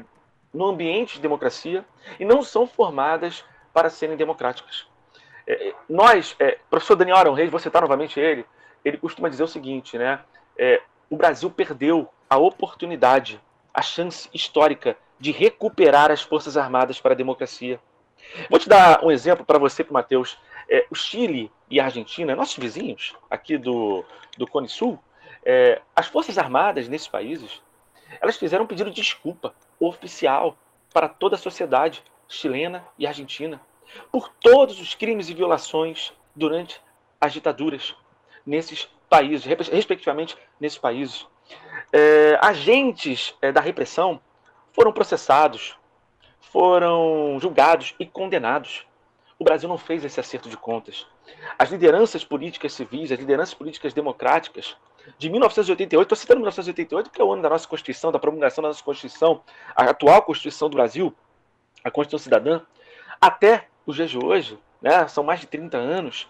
[0.53, 1.83] no ambiente de democracia
[2.19, 4.87] e não são formadas para serem democráticas.
[5.47, 8.45] É, nós, é, professor Daniel Arão Reis, vou citar novamente ele,
[8.83, 10.19] ele costuma dizer o seguinte, né?
[10.57, 13.41] É, o Brasil perdeu a oportunidade,
[13.73, 17.79] a chance histórica de recuperar as Forças Armadas para a democracia.
[18.49, 20.37] Vou te dar um exemplo para você, para Matheus.
[20.69, 24.05] É, o Chile e a Argentina, nossos vizinhos aqui do,
[24.37, 24.99] do Cone Sul,
[25.43, 27.61] é, as Forças Armadas nesses países,
[28.21, 30.55] elas fizeram um pedido de desculpa oficial
[30.93, 33.59] para toda a sociedade chilena e argentina
[34.11, 36.79] por todos os crimes e violações durante
[37.19, 37.95] as ditaduras
[38.45, 41.27] nesses países, respectivamente nesses países.
[41.91, 44.21] É, agentes é, da repressão
[44.71, 45.75] foram processados,
[46.39, 48.85] foram julgados e condenados.
[49.39, 51.07] O Brasil não fez esse acerto de contas.
[51.57, 54.75] As lideranças políticas civis, as lideranças políticas democráticas
[55.17, 58.67] de 1988, estou citando 1988 porque é o ano da nossa Constituição, da promulgação da
[58.67, 59.41] nossa Constituição,
[59.75, 61.15] a atual Constituição do Brasil,
[61.83, 62.61] a Constituição Cidadã,
[63.19, 66.27] até os dias de hoje, né, são mais de 30 anos,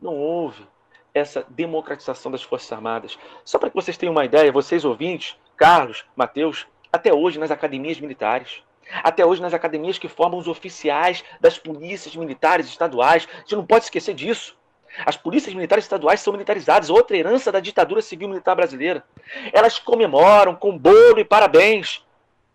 [0.00, 0.66] não houve
[1.12, 3.18] essa democratização das Forças Armadas.
[3.44, 7.98] Só para que vocês tenham uma ideia, vocês ouvintes, Carlos, Mateus, até hoje nas academias
[7.98, 8.62] militares,
[9.02, 13.66] até hoje nas academias que formam os oficiais das polícias militares estaduais, a gente não
[13.66, 14.56] pode esquecer disso.
[15.04, 19.04] As polícias militares estaduais são militarizadas, outra herança da ditadura civil militar brasileira.
[19.52, 22.04] Elas comemoram com bolo e parabéns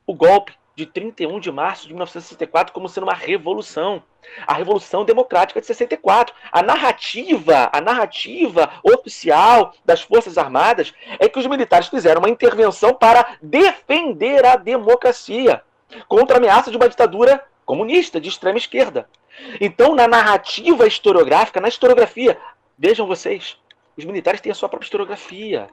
[0.05, 4.03] o golpe de 31 de março de 1964 como sendo uma revolução,
[4.47, 6.33] a revolução democrática de 64.
[6.51, 12.93] A narrativa, a narrativa oficial das Forças Armadas é que os militares fizeram uma intervenção
[12.93, 15.61] para defender a democracia
[16.07, 19.07] contra a ameaça de uma ditadura comunista de extrema esquerda.
[19.59, 22.37] Então, na narrativa historiográfica, na historiografia,
[22.77, 23.57] vejam vocês,
[23.95, 25.67] os militares têm a sua própria historiografia.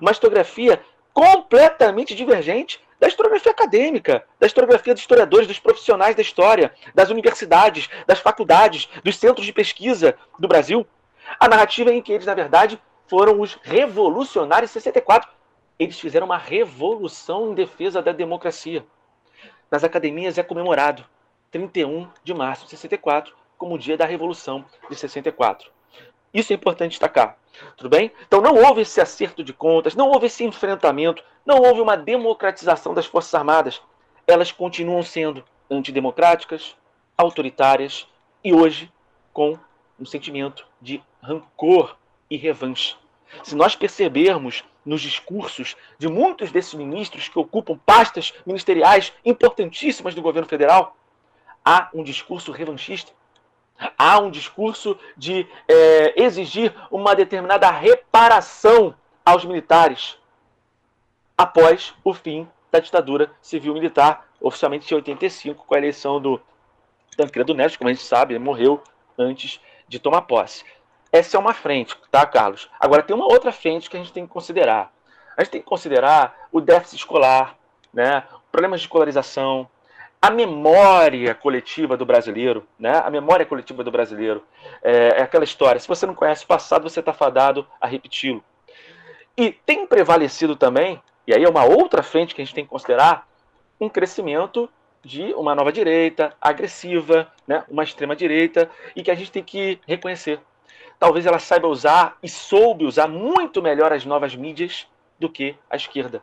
[0.00, 0.80] Uma historiografia
[1.12, 7.88] completamente divergente da historiografia acadêmica, da historiografia dos historiadores, dos profissionais da história, das universidades,
[8.06, 10.86] das faculdades, dos centros de pesquisa do Brasil.
[11.38, 15.30] A narrativa é em que eles, na verdade, foram os revolucionários em 64.
[15.78, 18.84] Eles fizeram uma revolução em defesa da democracia.
[19.70, 21.04] Nas academias é comemorado
[21.50, 25.70] 31 de março de 64 como o dia da Revolução de 64.
[26.32, 27.36] Isso é importante destacar.
[27.76, 28.10] Tudo bem?
[28.26, 32.94] Então não houve esse acerto de contas, não houve esse enfrentamento, não houve uma democratização
[32.94, 33.82] das Forças Armadas.
[34.26, 36.76] Elas continuam sendo antidemocráticas,
[37.16, 38.06] autoritárias
[38.42, 38.90] e hoje
[39.32, 39.58] com
[39.98, 41.96] um sentimento de rancor
[42.30, 42.96] e revanche.
[43.42, 50.22] Se nós percebermos nos discursos de muitos desses ministros que ocupam pastas ministeriais importantíssimas do
[50.22, 50.96] governo federal,
[51.64, 53.12] há um discurso revanchista.
[53.98, 60.18] Há um discurso de é, exigir uma determinada reparação aos militares
[61.36, 66.40] após o fim da ditadura civil-militar, oficialmente em 85, com a eleição do
[67.16, 68.82] Tancredo Neves, como a gente sabe, ele morreu
[69.18, 70.64] antes de tomar posse.
[71.10, 72.70] Essa é uma frente, tá, Carlos?
[72.80, 74.90] Agora tem uma outra frente que a gente tem que considerar.
[75.36, 77.56] A gente tem que considerar o déficit escolar,
[77.92, 78.24] né?
[78.50, 79.68] problemas de escolarização,
[80.22, 83.02] a memória coletiva do brasileiro, né?
[83.04, 84.42] A memória coletiva do brasileiro
[84.80, 85.80] é, é aquela história.
[85.80, 88.42] Se você não conhece o passado, você está fadado a repeti-lo.
[89.36, 92.70] E tem prevalecido também, e aí é uma outra frente que a gente tem que
[92.70, 93.26] considerar,
[93.80, 94.70] um crescimento
[95.02, 97.64] de uma nova direita agressiva, né?
[97.68, 100.38] Uma extrema direita e que a gente tem que reconhecer
[101.02, 104.86] talvez ela saiba usar e soube usar muito melhor as novas mídias
[105.18, 106.22] do que a esquerda.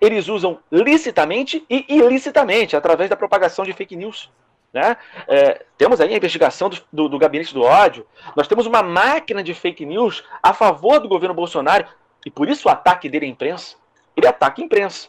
[0.00, 4.30] Eles usam licitamente e ilicitamente, através da propagação de fake news.
[4.72, 4.96] Né?
[5.26, 8.06] É, temos aí a investigação do, do, do, gabinete do ódio.
[8.36, 11.86] Nós temos uma máquina de fake news a favor do governo Bolsonaro.
[12.26, 13.76] E por isso o ataque dele à imprensa.
[14.16, 15.08] Ele ataca a imprensa.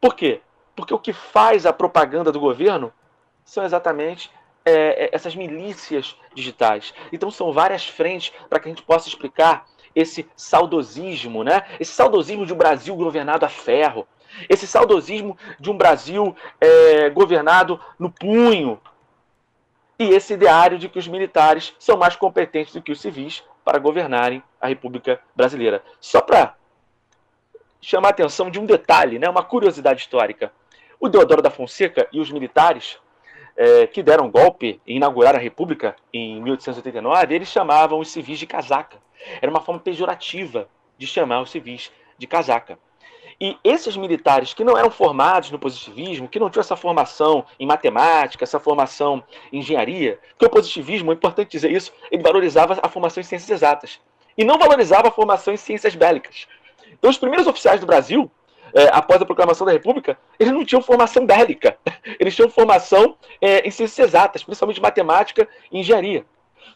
[0.00, 0.40] Por quê?
[0.74, 2.92] Porque o que faz a propaganda do governo
[3.44, 4.30] são exatamente
[4.64, 6.94] é, é, essas milícias digitais.
[7.12, 11.64] Então são várias frentes para que a gente possa explicar esse saudosismo, né?
[11.78, 14.06] Esse saudosismo de um Brasil governado a ferro,
[14.48, 18.80] esse saudosismo de um Brasil é, governado no punho,
[19.98, 23.78] e esse ideário de que os militares são mais competentes do que os civis para
[23.78, 25.82] governarem a República Brasileira.
[26.00, 26.54] Só para
[27.82, 29.28] chamar a atenção de um detalhe, né?
[29.28, 30.52] Uma curiosidade histórica.
[30.98, 32.98] O Deodoro da Fonseca e os militares
[33.60, 38.46] é, que deram golpe e inauguraram a República em 1889, eles chamavam os civis de
[38.46, 38.96] casaca.
[39.38, 42.78] Era uma forma pejorativa de chamar os civis de casaca.
[43.38, 47.66] E esses militares que não eram formados no positivismo, que não tinham essa formação em
[47.66, 52.88] matemática, essa formação em engenharia, porque o positivismo, é importante dizer isso, ele valorizava a
[52.88, 54.00] formação em ciências exatas
[54.38, 56.48] e não valorizava a formação em ciências bélicas.
[56.90, 58.30] Então, os primeiros oficiais do Brasil
[58.74, 61.76] é, após a proclamação da República, eles não tinham formação bélica.
[62.18, 66.24] Eles tinham formação é, em ciências exatas, principalmente matemática e engenharia.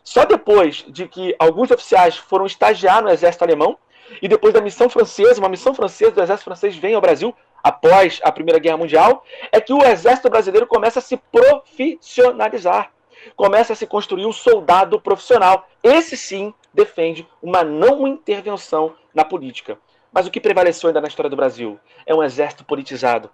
[0.03, 3.79] Só depois de que alguns oficiais foram estagiar no exército alemão,
[4.21, 8.21] e depois da missão francesa, uma missão francesa do exército francês vem ao Brasil após
[8.23, 12.91] a Primeira Guerra Mundial, é que o exército brasileiro começa a se profissionalizar.
[13.35, 15.67] Começa a se construir um soldado profissional.
[15.83, 19.79] Esse sim defende uma não intervenção na política.
[20.15, 23.29] Mas o que prevaleceu ainda na história do Brasil é um exército politizado.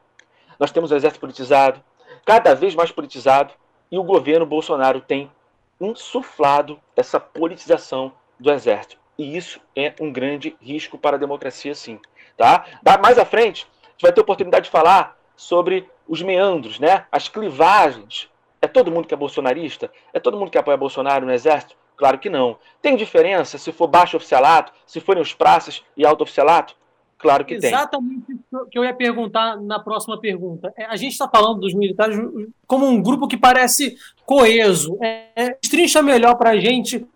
[0.58, 1.82] Nós temos um exército politizado,
[2.24, 3.52] cada vez mais politizado,
[3.92, 5.30] e o governo Bolsonaro tem
[5.78, 8.96] insuflado essa politização do exército.
[9.18, 12.00] E isso é um grande risco para a democracia, sim.
[12.34, 12.64] Tá?
[13.02, 17.04] Mais à frente, a gente vai ter oportunidade de falar sobre os meandros, né?
[17.12, 18.30] as clivagens.
[18.62, 19.90] É todo mundo que é bolsonarista?
[20.14, 21.76] É todo mundo que apoia Bolsonaro no exército?
[22.00, 22.56] Claro que não.
[22.80, 26.74] Tem diferença se for baixo oficialato, se forem os praças e alto oficialato?
[27.18, 28.36] Claro que Exatamente tem.
[28.36, 30.72] Exatamente o que eu ia perguntar na próxima pergunta.
[30.78, 32.18] É, a gente está falando dos militares
[32.66, 34.96] como um grupo que parece coeso.
[35.02, 37.06] É, é destrincha melhor para a gente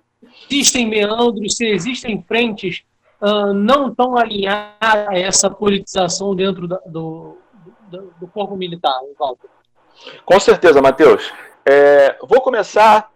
[0.50, 2.82] se existem meandros, se existem frentes
[3.22, 7.38] uh, não tão alinhadas a essa politização dentro da, do,
[7.88, 9.48] do, do, corpo militar, Walter.
[10.26, 11.32] Com certeza, Matheus.
[11.64, 13.10] É, vou começar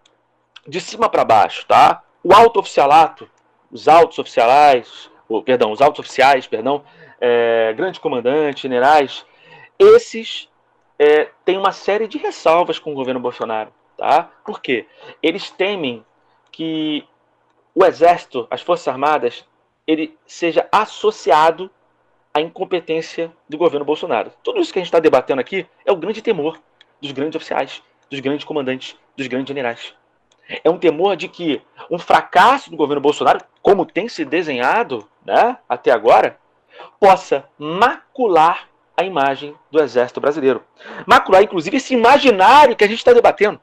[0.68, 2.02] de cima para baixo, tá?
[2.22, 3.28] O alto oficialato,
[3.72, 6.84] os altos oficiais, ou, perdão, os altos oficiais, perdão,
[7.18, 9.24] é, grande comandante, generais,
[9.78, 10.48] esses
[10.98, 14.30] é, têm uma série de ressalvas com o governo Bolsonaro, tá?
[14.44, 14.86] Por quê?
[15.22, 16.04] Eles temem
[16.52, 17.04] que
[17.74, 19.46] o exército, as forças armadas,
[19.86, 21.70] ele seja associado
[22.34, 24.32] à incompetência do governo Bolsonaro.
[24.42, 26.60] Tudo isso que a gente está debatendo aqui é o grande temor
[27.00, 29.94] dos grandes oficiais, dos grandes comandantes, dos grandes generais
[30.64, 35.58] é um temor de que um fracasso do governo Bolsonaro, como tem se desenhado né,
[35.68, 36.38] até agora,
[36.98, 40.62] possa macular a imagem do Exército Brasileiro.
[41.06, 43.60] Macular, inclusive, esse imaginário que a gente está debatendo.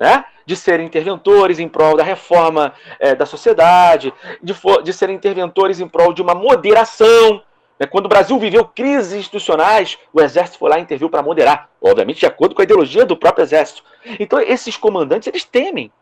[0.00, 0.24] Né?
[0.46, 5.86] De serem interventores em prol da reforma é, da sociedade, de, de serem interventores em
[5.86, 7.42] prol de uma moderação.
[7.78, 7.86] Né?
[7.86, 12.20] Quando o Brasil viveu crises institucionais, o Exército foi lá e interviu para moderar, obviamente
[12.20, 13.84] de acordo com a ideologia do próprio Exército.
[14.18, 15.92] Então, esses comandantes, eles temem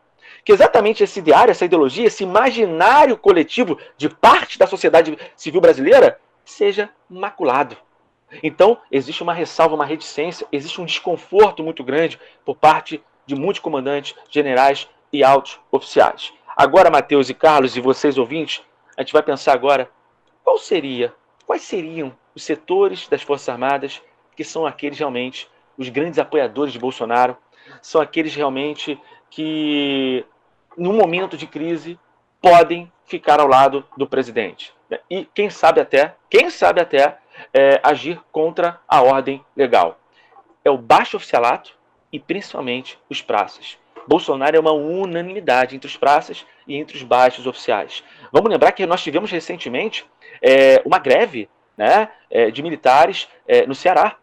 [0.43, 6.19] que exatamente esse ideário, essa ideologia, esse imaginário coletivo de parte da sociedade civil brasileira
[6.43, 7.77] seja maculado.
[8.41, 13.59] Então, existe uma ressalva, uma reticência, existe um desconforto muito grande por parte de muitos
[13.59, 16.33] comandantes, generais e altos oficiais.
[16.55, 18.61] Agora, Mateus e Carlos, e vocês ouvintes,
[18.97, 19.89] a gente vai pensar agora
[20.43, 21.13] qual seria,
[21.45, 24.01] quais seriam os setores das Forças Armadas
[24.35, 27.37] que são aqueles realmente os grandes apoiadores de Bolsonaro,
[27.81, 28.99] são aqueles realmente
[29.31, 30.23] que,
[30.77, 31.97] num momento de crise,
[32.39, 34.73] podem ficar ao lado do presidente.
[35.09, 37.17] E quem sabe até, quem sabe até,
[37.53, 39.97] é, agir contra a ordem legal.
[40.63, 41.73] É o baixo oficialato
[42.11, 43.77] e principalmente os praças.
[44.07, 48.03] Bolsonaro é uma unanimidade entre os praças e entre os baixos oficiais.
[48.31, 50.05] Vamos lembrar que nós tivemos recentemente
[50.41, 54.17] é, uma greve né, é, de militares é, no Ceará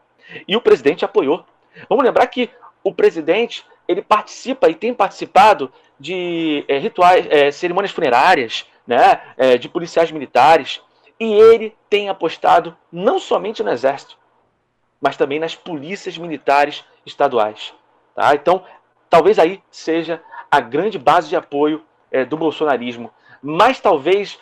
[0.46, 1.44] e o presidente apoiou.
[1.88, 2.50] Vamos lembrar que
[2.82, 9.56] o presidente ele participa e tem participado de é, rituais, é, cerimônias funerárias, né, é,
[9.56, 10.80] de policiais militares,
[11.18, 14.16] e ele tem apostado não somente no exército,
[15.00, 17.74] mas também nas polícias militares estaduais.
[18.14, 18.34] Tá?
[18.34, 18.62] Então,
[19.08, 21.82] talvez aí seja a grande base de apoio
[22.30, 23.12] do bolsonarismo,
[23.42, 24.38] mais talvez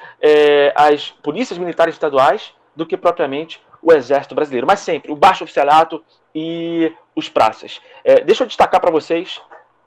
[0.77, 6.05] as polícias militares estaduais do que propriamente o exército brasileiro, mas sempre o baixo oficialato
[6.39, 7.81] e os praças.
[8.05, 9.41] É, deixa eu destacar para vocês,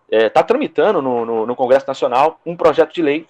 [0.10, 3.28] está é, tramitando no, no, no, Congresso Nacional um projeto de lei,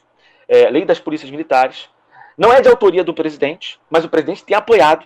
[0.48, 1.90] é, lei das polícias militares,
[2.38, 5.06] não é de autoria do presidente, mas o presidente tem apoiado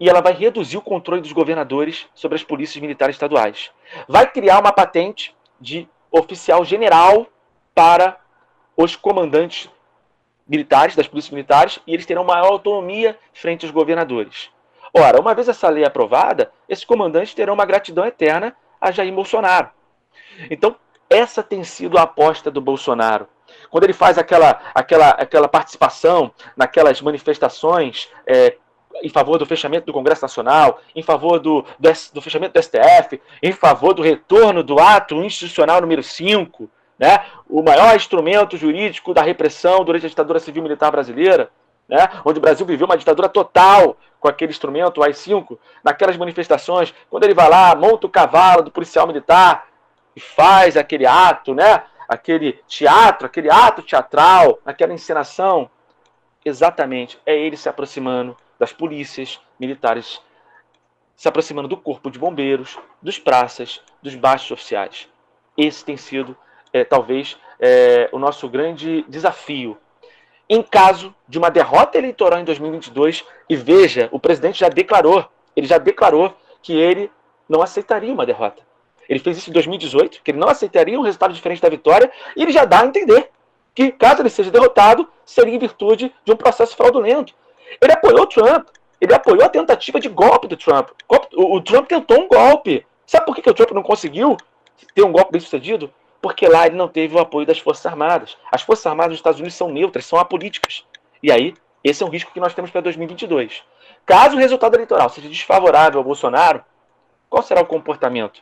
[0.00, 3.70] e ela vai reduzir o controle dos governadores sobre as polícias militares estaduais.
[4.08, 7.28] Vai criar uma patente de oficial general
[7.72, 8.18] para
[8.76, 9.70] os comandantes
[10.48, 14.50] militares, das polícias militares, e eles terão maior autonomia frente aos governadores.
[14.94, 19.70] Ora, uma vez essa lei aprovada, esses comandantes terão uma gratidão eterna a Jair Bolsonaro.
[20.50, 20.76] Então,
[21.08, 23.26] essa tem sido a aposta do Bolsonaro.
[23.70, 28.56] Quando ele faz aquela, aquela, aquela participação naquelas manifestações é,
[29.02, 33.20] em favor do fechamento do Congresso Nacional, em favor do, do, do, fechamento do STF,
[33.42, 36.68] em favor do retorno do ato institucional número 5,
[36.98, 37.24] né?
[37.48, 41.50] o maior instrumento jurídico da repressão durante a ditadura civil militar brasileira,
[41.88, 42.08] né?
[42.24, 47.24] onde o Brasil viveu uma ditadura total com aquele instrumento, o AI-5, naquelas manifestações, quando
[47.24, 49.66] ele vai lá, monta o cavalo do policial militar
[50.14, 51.82] e faz aquele ato, né?
[52.08, 55.70] aquele teatro, aquele ato teatral, aquela encenação,
[56.44, 60.20] exatamente, é ele se aproximando das polícias militares,
[61.16, 65.08] se aproximando do corpo de bombeiros, dos praças, dos baixos oficiais.
[65.56, 66.36] Esse tem sido,
[66.72, 69.78] é, talvez, é, o nosso grande desafio.
[70.54, 75.24] Em caso de uma derrota eleitoral em 2022, e veja, o presidente já declarou,
[75.56, 77.10] ele já declarou que ele
[77.48, 78.62] não aceitaria uma derrota.
[79.08, 82.42] Ele fez isso em 2018, que ele não aceitaria um resultado diferente da vitória, e
[82.42, 83.30] ele já dá a entender
[83.74, 87.32] que, caso ele seja derrotado, seria em virtude de um processo fraudulento.
[87.80, 88.68] Ele apoiou o Trump.
[89.00, 90.90] Ele apoiou a tentativa de golpe do Trump.
[91.34, 92.84] O, Trump tentou um golpe.
[93.06, 94.36] Sabe por que, que o Trump não conseguiu
[94.94, 95.90] ter um golpe bem sucedido?
[96.22, 98.38] Porque lá ele não teve o apoio das Forças Armadas.
[98.50, 100.86] As Forças Armadas dos Estados Unidos são neutras, são apolíticas.
[101.20, 101.52] E aí,
[101.82, 103.64] esse é um risco que nós temos para 2022.
[104.06, 106.64] Caso o resultado eleitoral seja desfavorável ao Bolsonaro,
[107.28, 108.40] qual será o comportamento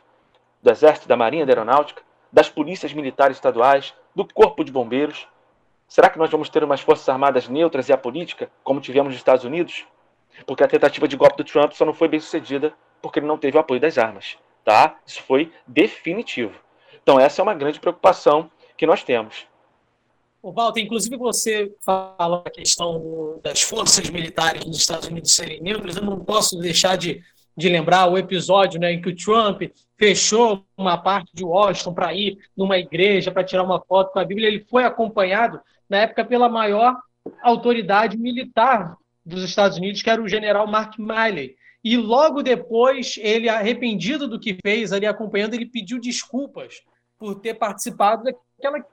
[0.61, 5.27] do Exército, da Marinha, da Aeronáutica, das polícias militares estaduais, do Corpo de Bombeiros?
[5.87, 9.43] Será que nós vamos ter umas forças armadas neutras e apolíticas, como tivemos nos Estados
[9.43, 9.85] Unidos?
[10.45, 13.37] Porque a tentativa de golpe do Trump só não foi bem sucedida porque ele não
[13.37, 14.37] teve o apoio das armas.
[14.63, 14.95] Tá?
[15.05, 16.53] Isso foi definitivo.
[17.03, 19.45] Então, essa é uma grande preocupação que nós temos.
[20.41, 25.97] O Walter, inclusive você falou a questão das forças militares dos Estados Unidos serem neutras,
[25.97, 27.21] eu não posso deixar de,
[27.55, 29.61] de lembrar o episódio né, em que o Trump
[29.99, 34.25] fechou uma parte de Washington para ir numa igreja para tirar uma foto com a
[34.25, 34.47] Bíblia.
[34.47, 36.97] Ele foi acompanhado na época pela maior
[37.43, 41.55] autoridade militar dos Estados Unidos, que era o general Mark Miley.
[41.83, 46.81] E logo depois, ele, arrependido do que fez ali acompanhando, ele pediu desculpas
[47.21, 48.83] por ter participado daquela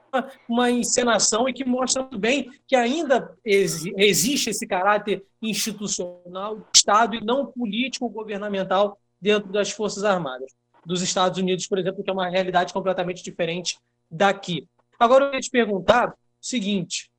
[0.47, 7.15] uma encenação e que mostra muito bem que ainda existe esse caráter institucional do Estado
[7.15, 10.51] e não político governamental dentro das Forças Armadas
[10.85, 13.79] dos Estados Unidos, por exemplo, que é uma realidade completamente diferente
[14.11, 14.67] daqui.
[14.99, 17.09] Agora eu queria te perguntar o seguinte: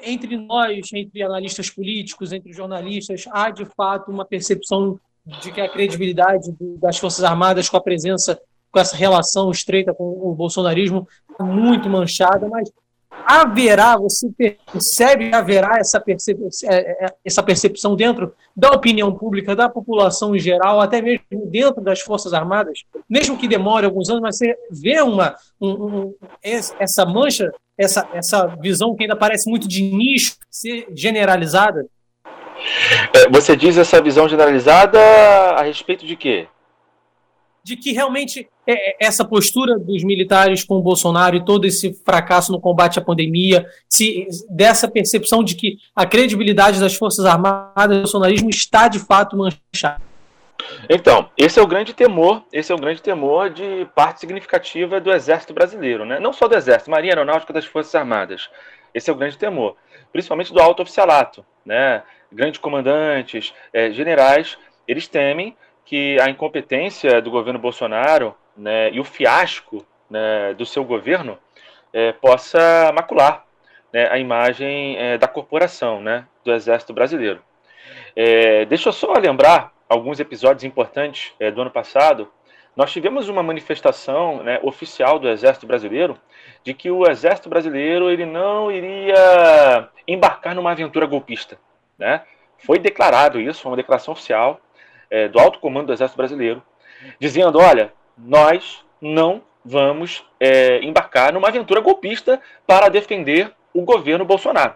[0.00, 5.68] entre nós, entre analistas políticos, entre jornalistas, há de fato uma percepção de que a
[5.68, 8.40] credibilidade das Forças Armadas com a presença,
[8.74, 11.06] com essa relação estreita com o bolsonarismo
[11.38, 12.68] é muito manchada, mas
[13.24, 19.68] haverá, você percebe haverá essa, percep é, é, essa percepção dentro da opinião pública, da
[19.68, 24.36] população em geral, até mesmo dentro das Forças Armadas, mesmo que demore alguns anos, mas
[24.36, 29.82] você vê uma, um, um, essa mancha, essa, essa visão que ainda parece muito de
[29.82, 31.86] nicho, ser generalizada?
[33.14, 34.98] É, você diz essa visão generalizada
[35.56, 36.48] a respeito de quê?
[37.64, 41.94] De que realmente é, é, essa postura dos militares com o Bolsonaro e todo esse
[42.04, 47.96] fracasso no combate à pandemia, se, dessa percepção de que a credibilidade das Forças Armadas
[47.96, 50.02] do bolsonarismo está de fato manchada.
[50.88, 55.10] Então, esse é o grande temor, esse é o grande temor de parte significativa do
[55.10, 56.20] Exército Brasileiro, né?
[56.20, 58.50] Não só do Exército, Marinha Aeronáutica das Forças Armadas.
[58.92, 59.76] Esse é o grande temor,
[60.12, 62.02] principalmente do alto oficialato, né?
[62.30, 64.56] Grandes comandantes, é, generais,
[64.86, 70.84] eles temem que a incompetência do governo Bolsonaro né, e o fiasco né, do seu
[70.84, 71.38] governo
[71.92, 73.44] é, possa macular
[73.92, 77.42] né, a imagem é, da corporação né, do Exército Brasileiro.
[78.16, 82.30] É, deixa eu só lembrar alguns episódios importantes é, do ano passado.
[82.74, 86.18] Nós tivemos uma manifestação né, oficial do Exército Brasileiro
[86.64, 91.58] de que o Exército Brasileiro ele não iria embarcar numa aventura golpista.
[91.98, 92.22] Né?
[92.58, 94.60] Foi declarado isso, foi uma declaração oficial
[95.14, 96.62] é, do alto comando do Exército Brasileiro,
[97.20, 104.74] dizendo: olha, nós não vamos é, embarcar numa aventura golpista para defender o governo Bolsonaro.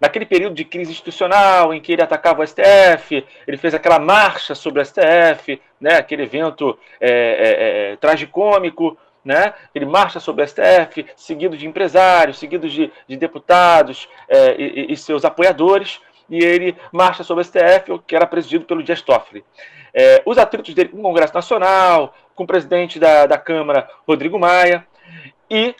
[0.00, 4.54] Naquele período de crise institucional em que ele atacava o STF, ele fez aquela marcha
[4.54, 9.54] sobre o STF, né, aquele evento é, é, é, tragicômico, né?
[9.74, 14.96] Ele marcha sobre o STF, seguido de empresários, seguido de, de deputados é, e, e,
[14.96, 19.44] seus apoiadores, e ele marcha sobre o STF, que era presidido pelo Dias Toffoli.
[19.98, 24.38] É, os atritos dele com o Congresso Nacional, com o presidente da, da Câmara, Rodrigo
[24.38, 24.86] Maia,
[25.50, 25.74] e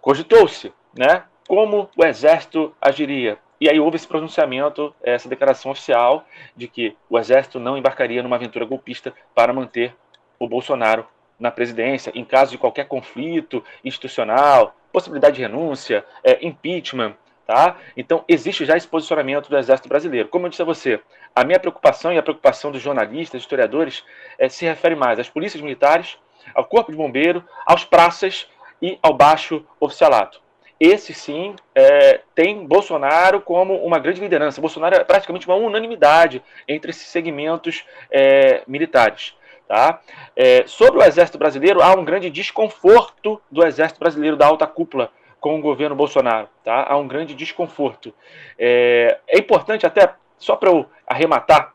[0.00, 3.38] cogitou-se né, como o Exército agiria.
[3.60, 6.24] E aí houve esse pronunciamento, essa declaração oficial
[6.56, 9.94] de que o Exército não embarcaria numa aventura golpista para manter
[10.36, 11.06] o Bolsonaro
[11.38, 17.14] na presidência, em caso de qualquer conflito institucional, possibilidade de renúncia, é, impeachment,
[17.48, 17.78] Tá?
[17.96, 20.28] Então, existe já esse posicionamento do Exército Brasileiro.
[20.28, 21.00] Como eu disse a você,
[21.34, 24.04] a minha preocupação e a preocupação dos jornalistas, historiadores,
[24.38, 26.18] é, se refere mais às polícias militares,
[26.54, 28.46] ao Corpo de Bombeiro, aos praças
[28.82, 30.42] e ao baixo oficialato.
[30.78, 34.60] Esse sim é, tem Bolsonaro como uma grande liderança.
[34.60, 39.34] Bolsonaro é praticamente uma unanimidade entre esses segmentos é, militares.
[39.66, 40.02] Tá?
[40.36, 45.10] É, sobre o Exército Brasileiro, há um grande desconforto do Exército Brasileiro, da alta cúpula
[45.40, 46.48] com o governo Bolsonaro.
[46.64, 46.86] Tá?
[46.88, 48.12] Há um grande desconforto.
[48.58, 51.72] É, é importante, até só para eu arrematar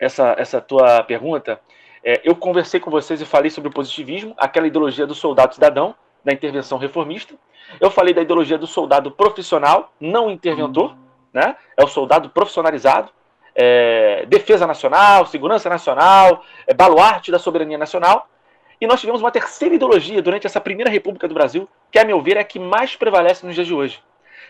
[0.00, 1.60] essa, essa tua pergunta,
[2.04, 5.94] é, eu conversei com vocês e falei sobre o positivismo, aquela ideologia do soldado cidadão,
[6.24, 7.34] da intervenção reformista.
[7.80, 10.96] Eu falei da ideologia do soldado profissional, não interventor,
[11.32, 11.56] né?
[11.76, 13.10] é o soldado profissionalizado,
[13.54, 18.28] é, defesa nacional, segurança nacional, é, baluarte da soberania nacional.
[18.80, 22.20] E nós tivemos uma terceira ideologia durante essa primeira república do Brasil, que, a meu
[22.22, 24.02] ver, é a que mais prevalece nos dias de hoje,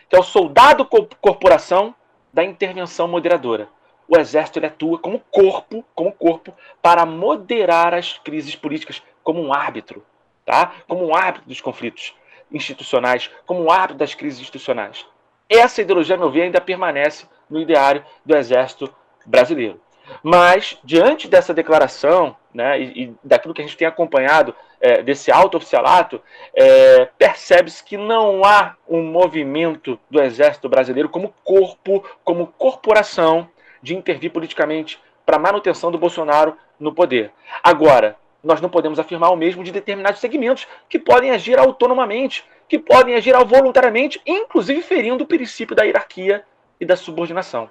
[0.08, 1.94] que é o soldado corporação
[2.32, 3.68] da intervenção moderadora.
[4.08, 9.52] O exército ele atua como corpo, como corpo, para moderar as crises políticas, como um
[9.52, 10.04] árbitro,
[10.44, 10.72] tá?
[10.86, 12.14] Como um árbitro dos conflitos
[12.52, 15.04] institucionais, como um árbitro das crises institucionais.
[15.48, 18.94] Essa ideologia, a meu ver, ainda permanece no ideário do exército
[19.26, 19.80] brasileiro.
[20.22, 25.30] Mas, diante dessa declaração, né, e, e daquilo que a gente tem acompanhado é, desse
[25.30, 26.20] alto oficialato,
[26.52, 33.48] é, percebe-se que não há um movimento do Exército Brasileiro como corpo, como corporação
[33.80, 37.30] de intervir politicamente para manutenção do Bolsonaro no poder.
[37.62, 42.76] Agora, nós não podemos afirmar o mesmo de determinados segmentos que podem agir autonomamente, que
[42.76, 46.44] podem agir voluntariamente, inclusive ferindo o princípio da hierarquia
[46.80, 47.70] e da subordinação.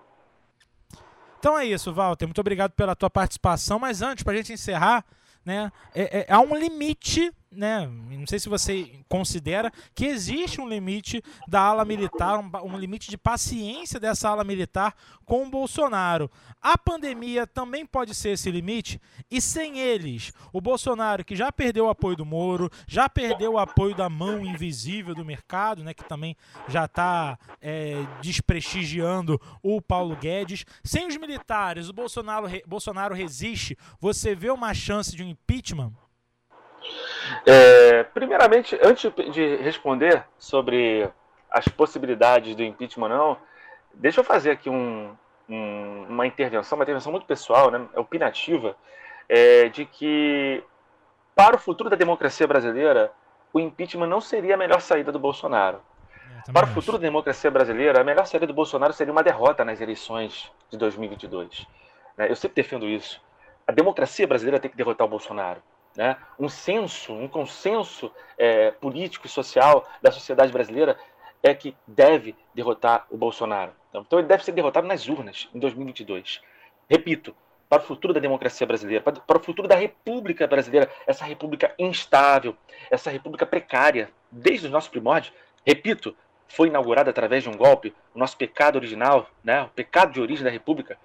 [1.39, 2.25] Então é isso, Walter.
[2.25, 3.79] Muito obrigado pela tua participação.
[3.79, 5.03] Mas antes, para a gente encerrar,
[5.45, 10.69] né, é, é, há um limite né, não sei se você considera que existe um
[10.69, 14.95] limite da ala militar, um, um, limite de paciência dessa ala militar
[15.25, 16.31] com o Bolsonaro.
[16.61, 21.87] A pandemia também pode ser esse limite, e sem eles, o Bolsonaro, que já perdeu
[21.87, 26.05] o apoio do Moro, já perdeu o apoio da mão invisível do mercado, né, que
[26.05, 26.37] também
[26.69, 30.65] já está é, desprestigiando o Paulo Guedes.
[30.83, 33.77] Sem os militares, o Bolsonaro, Bolsonaro resiste.
[33.99, 35.91] Você vê uma chance de um impeachment?
[37.45, 41.09] É, primeiramente, antes de responder sobre
[41.49, 43.37] as possibilidades do impeachment não,
[43.93, 45.15] deixa eu fazer aqui um,
[45.49, 48.75] um, uma intervenção, uma intervenção muito pessoal, né, opinativa,
[49.27, 50.63] é, de que
[51.35, 53.11] para o futuro da democracia brasileira,
[53.53, 55.81] o impeachment não seria a melhor saída do Bolsonaro.
[56.51, 59.79] Para o futuro da democracia brasileira, a melhor saída do Bolsonaro seria uma derrota nas
[59.79, 61.67] eleições de 2022.
[62.17, 62.31] Né?
[62.31, 63.21] Eu sempre defendo isso.
[63.67, 65.61] A democracia brasileira tem que derrotar o Bolsonaro
[65.95, 70.97] né, um senso, um consenso é, político e social da sociedade brasileira
[71.43, 73.73] é que deve derrotar o Bolsonaro.
[73.93, 76.41] Então ele deve ser derrotado nas urnas em 2022.
[76.89, 77.35] Repito,
[77.67, 81.73] para o futuro da democracia brasileira, para, para o futuro da República brasileira, essa República
[81.79, 82.55] instável,
[82.89, 85.33] essa República precária, desde os nossos primórdios,
[85.65, 86.15] repito,
[86.49, 90.43] foi inaugurada através de um golpe, o nosso pecado original, né, o pecado de origem
[90.43, 90.97] da República,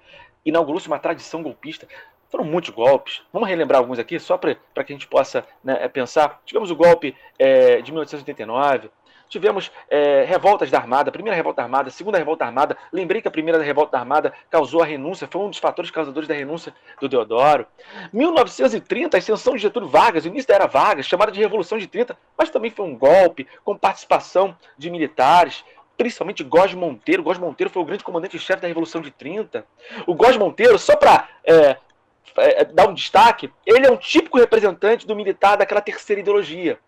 [0.45, 1.87] inaugurou-se uma tradição golpista.
[2.31, 3.23] Foram muitos golpes.
[3.33, 6.41] Vamos relembrar alguns aqui, só para que a gente possa né, é, pensar.
[6.45, 8.91] Tivemos o golpe é, de 1889,
[9.29, 12.77] tivemos é, revoltas da Armada, primeira revolta da Armada, segunda revolta da Armada.
[12.93, 16.29] Lembrei que a primeira revolta da Armada causou a renúncia, foi um dos fatores causadores
[16.29, 17.67] da renúncia do Deodoro.
[18.13, 21.87] 1930, a ascensão de Getúlio Vargas, o início da era Vargas, chamada de Revolução de
[21.87, 25.65] 30, mas também foi um golpe com participação de militares
[25.97, 27.23] principalmente Góes Monteiro.
[27.23, 29.65] Góes Monteiro foi o grande comandante-chefe da Revolução de 30.
[30.07, 31.79] O Góes Monteiro, só para é,
[32.37, 36.79] é, dar um destaque, ele é um típico representante do militar daquela terceira ideologia.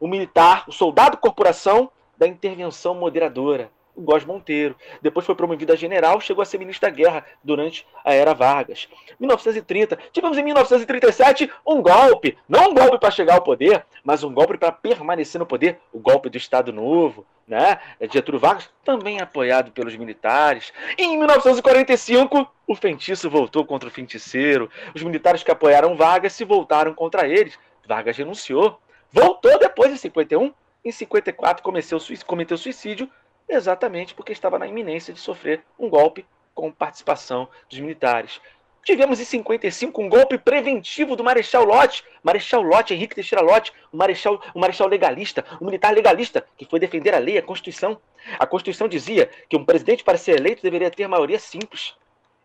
[0.00, 4.76] O militar, o soldado corporação da intervenção moderadora Góes Monteiro.
[5.02, 8.88] Depois foi promovido a general, chegou a ser ministro da Guerra durante a Era Vargas.
[9.18, 14.32] 1930, tivemos em 1937 um golpe, não um golpe para chegar ao poder, mas um
[14.32, 17.78] golpe para permanecer no poder, o golpe do Estado Novo, né?
[18.12, 20.72] Getúlio Vargas, também apoiado pelos militares.
[20.96, 24.70] E em 1945, o feitiço voltou contra o feiticeiro.
[24.94, 27.58] Os militares que apoiaram Vargas se voltaram contra eles.
[27.86, 28.78] Vargas renunciou.
[29.10, 30.52] Voltou depois em 51.
[30.84, 33.10] Em 54 cometeu suicídio
[33.48, 38.40] exatamente porque estava na iminência de sofrer um golpe com participação dos militares.
[38.84, 43.96] Tivemos em 55 um golpe preventivo do Marechal Lott, Marechal Lott, Henrique Teixeira Lott, o
[43.96, 48.00] Marechal, o Marechal legalista, o militar legalista, que foi defender a lei, a Constituição.
[48.38, 51.94] A Constituição dizia que um presidente, para ser eleito, deveria ter maioria simples.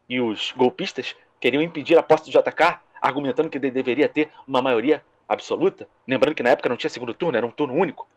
[0.10, 5.04] E os golpistas queriam impedir a posse do JK, argumentando que deveria ter uma maioria
[5.28, 5.88] absoluta.
[6.08, 8.08] Lembrando que na época não tinha segundo turno, era um turno único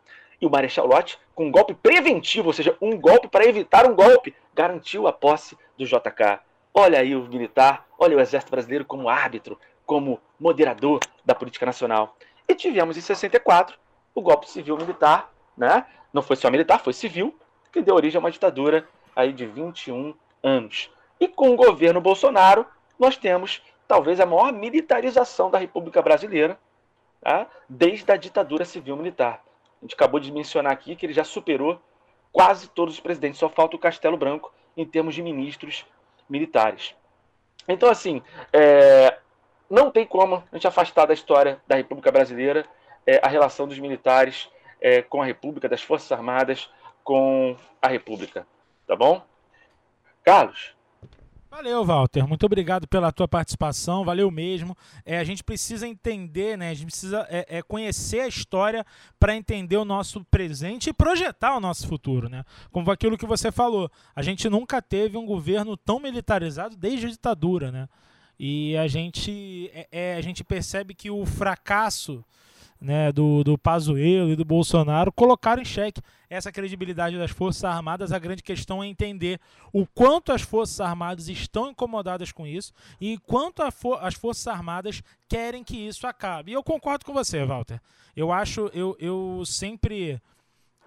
[0.41, 3.95] e o Marechal Lott, com um golpe preventivo, ou seja, um golpe para evitar um
[3.95, 6.39] golpe, garantiu a posse do JK.
[6.73, 12.15] Olha aí o militar, olha o Exército Brasileiro como árbitro, como moderador da política nacional.
[12.47, 13.77] E tivemos em 64
[14.13, 15.85] o golpe civil-militar, né?
[16.13, 17.35] não foi só militar, foi civil,
[17.71, 20.13] que deu origem a uma ditadura aí de 21
[20.43, 20.91] anos.
[21.19, 22.65] E com o governo Bolsonaro,
[22.99, 26.59] nós temos talvez a maior militarização da República Brasileira,
[27.21, 27.47] tá?
[27.67, 29.41] desde a ditadura civil-militar.
[29.81, 31.81] A gente acabou de mencionar aqui que ele já superou
[32.31, 35.85] quase todos os presidentes, só falta o Castelo Branco em termos de ministros
[36.29, 36.95] militares.
[37.67, 38.21] Então, assim,
[38.53, 39.17] é,
[39.69, 42.65] não tem como a gente afastar da história da República Brasileira
[43.05, 44.49] é, a relação dos militares
[44.79, 46.69] é, com a República, das Forças Armadas
[47.03, 48.45] com a República.
[48.85, 49.21] Tá bom?
[50.23, 50.76] Carlos,
[51.49, 52.27] Valeu, Walter.
[52.27, 54.03] Muito obrigado pela tua participação.
[54.03, 54.75] Valeu mesmo.
[55.05, 56.69] É, a gente precisa entender, né?
[56.69, 58.85] A gente precisa é, é conhecer a história
[59.17, 62.43] para entender o nosso presente e projetar o nosso futuro, né?
[62.69, 63.89] Como aquilo que você falou.
[64.13, 67.87] A gente nunca teve um governo tão militarizado desde a ditadura, né?
[68.37, 72.23] E a gente, é, é a gente percebe que o fracasso
[72.79, 78.11] né, do, do Pazuello e do Bolsonaro colocaram em xeque essa credibilidade das Forças Armadas.
[78.11, 79.39] A grande questão é entender
[79.73, 85.63] o quanto as Forças Armadas estão incomodadas com isso e quanto as Forças Armadas querem
[85.63, 86.51] que isso acabe.
[86.51, 87.81] E eu concordo com você, Walter.
[88.15, 90.21] Eu acho, eu, eu sempre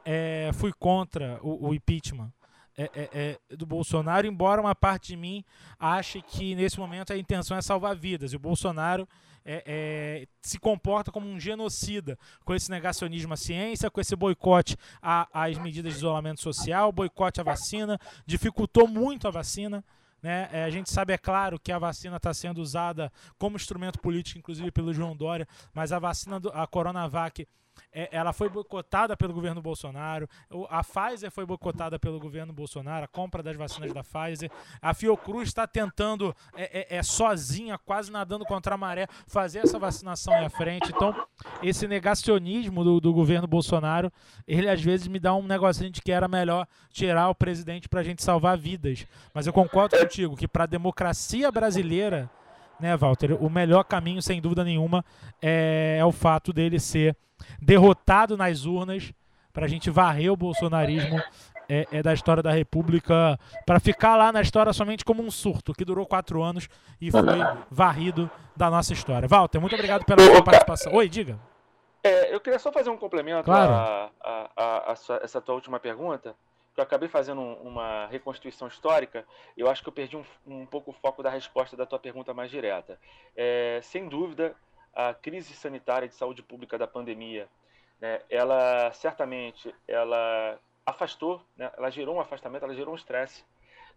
[0.05, 2.33] é, fui contra o, o impeachment.
[2.79, 5.45] É, é, é, do Bolsonaro, embora uma parte de mim
[5.79, 8.33] ache que nesse momento a intenção é salvar vidas.
[8.33, 9.07] E o Bolsonaro
[9.45, 14.77] é, é, se comporta como um genocida, com esse negacionismo à ciência, com esse boicote
[15.03, 19.85] às medidas de isolamento social, boicote à vacina, dificultou muito a vacina.
[20.23, 20.49] Né?
[20.53, 24.39] É, a gente sabe, é claro, que a vacina está sendo usada como instrumento político,
[24.39, 27.47] inclusive pelo João Dória, mas a vacina, do, a Coronavac,
[27.93, 30.29] ela foi boicotada pelo governo Bolsonaro,
[30.69, 34.51] a Pfizer foi boicotada pelo governo Bolsonaro, a compra das vacinas da Pfizer,
[34.81, 39.79] a Fiocruz está tentando, é, é, é, sozinha, quase nadando contra a maré, fazer essa
[39.79, 40.91] vacinação à frente.
[40.91, 41.15] Então,
[41.63, 44.13] esse negacionismo do, do governo Bolsonaro,
[44.47, 48.01] ele às vezes me dá um negocinho de que era melhor tirar o presidente para
[48.01, 49.07] a gente salvar vidas.
[49.35, 52.31] Mas eu concordo contigo que para a democracia brasileira,
[52.81, 55.05] né, Walter, o melhor caminho, sem dúvida nenhuma,
[55.41, 57.17] é, é o fato dele ser
[57.61, 59.13] derrotado nas urnas
[59.53, 61.21] para a gente varrer o bolsonarismo
[61.69, 65.73] é, é, da história da República para ficar lá na história somente como um surto
[65.73, 66.69] que durou quatro anos
[67.01, 67.23] e foi
[67.71, 69.29] varrido da nossa história.
[69.29, 70.93] Walter, muito obrigado pela sua participação.
[70.95, 71.39] Oi, diga.
[72.03, 73.73] É, eu queria só fazer um complemento claro.
[73.73, 76.35] a, a, a, a essa tua última pergunta.
[76.77, 79.27] Eu acabei fazendo uma reconstituição histórica.
[79.57, 82.33] Eu acho que eu perdi um, um pouco o foco da resposta da tua pergunta
[82.33, 82.99] mais direta.
[83.37, 84.57] É, sem dúvida,
[84.95, 87.49] a crise sanitária de saúde pública da pandemia,
[88.01, 93.45] né, ela certamente ela afastou, né, ela gerou um afastamento, ela gerou um estresse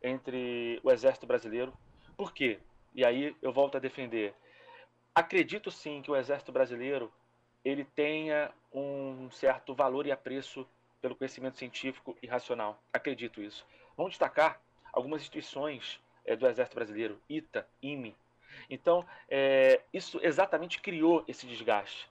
[0.02, 1.74] entre o exército brasileiro.
[2.18, 2.60] Por quê?
[2.94, 4.34] E aí eu volto a defender.
[5.16, 7.12] Acredito sim que o exército brasileiro
[7.64, 10.68] ele tenha um certo valor e apreço
[11.04, 12.82] pelo conhecimento científico e racional.
[12.94, 13.68] Acredito isso.
[13.98, 14.62] Vamos destacar
[14.94, 18.16] algumas instituições é, do Exército Brasileiro, ITA, IME,
[18.70, 22.10] Então, é, isso exatamente criou esse desgaste,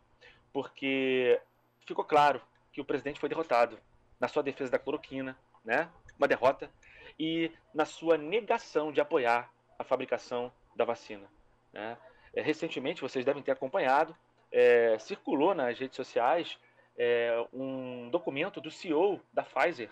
[0.52, 1.40] porque
[1.86, 3.78] ficou claro que o presidente foi derrotado
[4.20, 5.88] na sua defesa da cloroquina, né?
[6.18, 6.70] uma derrota,
[7.18, 11.26] e na sua negação de apoiar a fabricação da vacina.
[11.72, 11.96] Né?
[12.34, 14.14] É, recentemente, vocês devem ter acompanhado,
[14.50, 16.58] é, circulou nas redes sociais
[16.96, 19.90] é, um documento do CEO da Pfizer,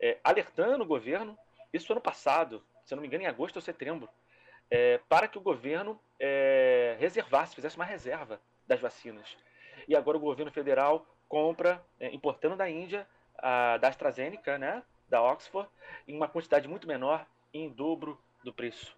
[0.00, 1.36] é, alertando o governo,
[1.72, 4.08] isso ano passado, se não me engano, em agosto ou setembro,
[4.70, 9.36] é, para que o governo é, reservasse, fizesse uma reserva das vacinas.
[9.88, 13.06] E agora o governo federal compra, importando da Índia,
[13.38, 15.68] a, da AstraZeneca, né, da Oxford,
[16.06, 18.96] em uma quantidade muito menor, em dobro do preço.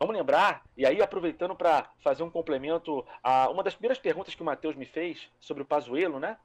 [0.00, 4.40] Vamos lembrar, e aí aproveitando para fazer um complemento a uma das primeiras perguntas que
[4.40, 6.38] o Matheus me fez sobre o Pazuello, né?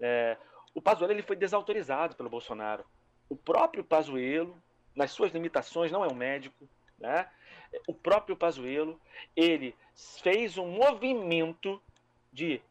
[0.00, 0.38] É,
[0.74, 2.86] o Pazuello ele foi desautorizado pelo Bolsonaro.
[3.28, 4.56] O próprio Pazuello,
[4.96, 6.66] nas suas limitações, não é um médico,
[6.98, 7.28] né?
[7.86, 8.98] O próprio Pazuello,
[9.36, 9.76] ele
[10.22, 11.82] fez um movimento
[12.32, 12.62] de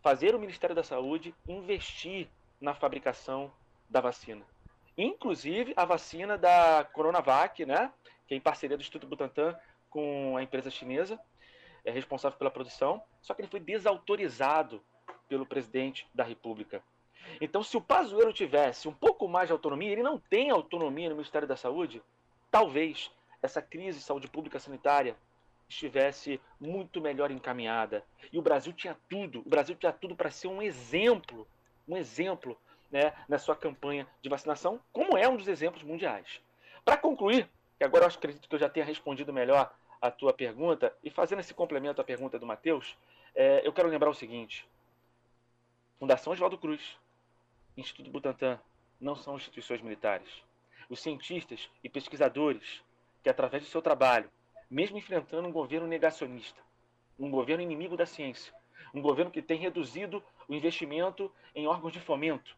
[0.00, 2.28] fazer o Ministério da Saúde investir
[2.60, 3.50] na fabricação
[3.90, 4.44] da vacina.
[4.96, 7.92] Inclusive a vacina da Coronavac, né?
[8.28, 9.58] Que é em parceria do Instituto Butantan
[9.90, 11.18] com a empresa chinesa,
[11.84, 14.82] é responsável pela produção, só que ele foi desautorizado
[15.28, 16.82] pelo presidente da República.
[17.40, 21.14] Então, se o Pazuello tivesse um pouco mais de autonomia, ele não tem autonomia no
[21.14, 22.02] Ministério da Saúde,
[22.50, 23.10] talvez
[23.42, 25.16] essa crise de saúde pública sanitária
[25.68, 28.02] estivesse muito melhor encaminhada.
[28.32, 31.46] E o Brasil tinha tudo, o Brasil tinha tudo para ser um exemplo,
[31.86, 32.58] um exemplo
[32.90, 36.40] né, na sua campanha de vacinação, como é um dos exemplos mundiais.
[36.84, 37.48] Para concluir,
[37.80, 41.40] e agora eu acredito que eu já tenha respondido melhor a tua pergunta, e fazendo
[41.40, 42.96] esse complemento à pergunta do Matheus,
[43.34, 44.68] é, eu quero lembrar o seguinte:
[45.98, 46.96] Fundação Oswaldo Cruz,
[47.76, 48.60] Instituto Butantan,
[49.00, 50.28] não são instituições militares.
[50.88, 52.82] Os cientistas e pesquisadores
[53.22, 54.30] que, através do seu trabalho,
[54.70, 56.60] mesmo enfrentando um governo negacionista,
[57.18, 58.52] um governo inimigo da ciência,
[58.94, 62.56] um governo que tem reduzido o investimento em órgãos de fomento,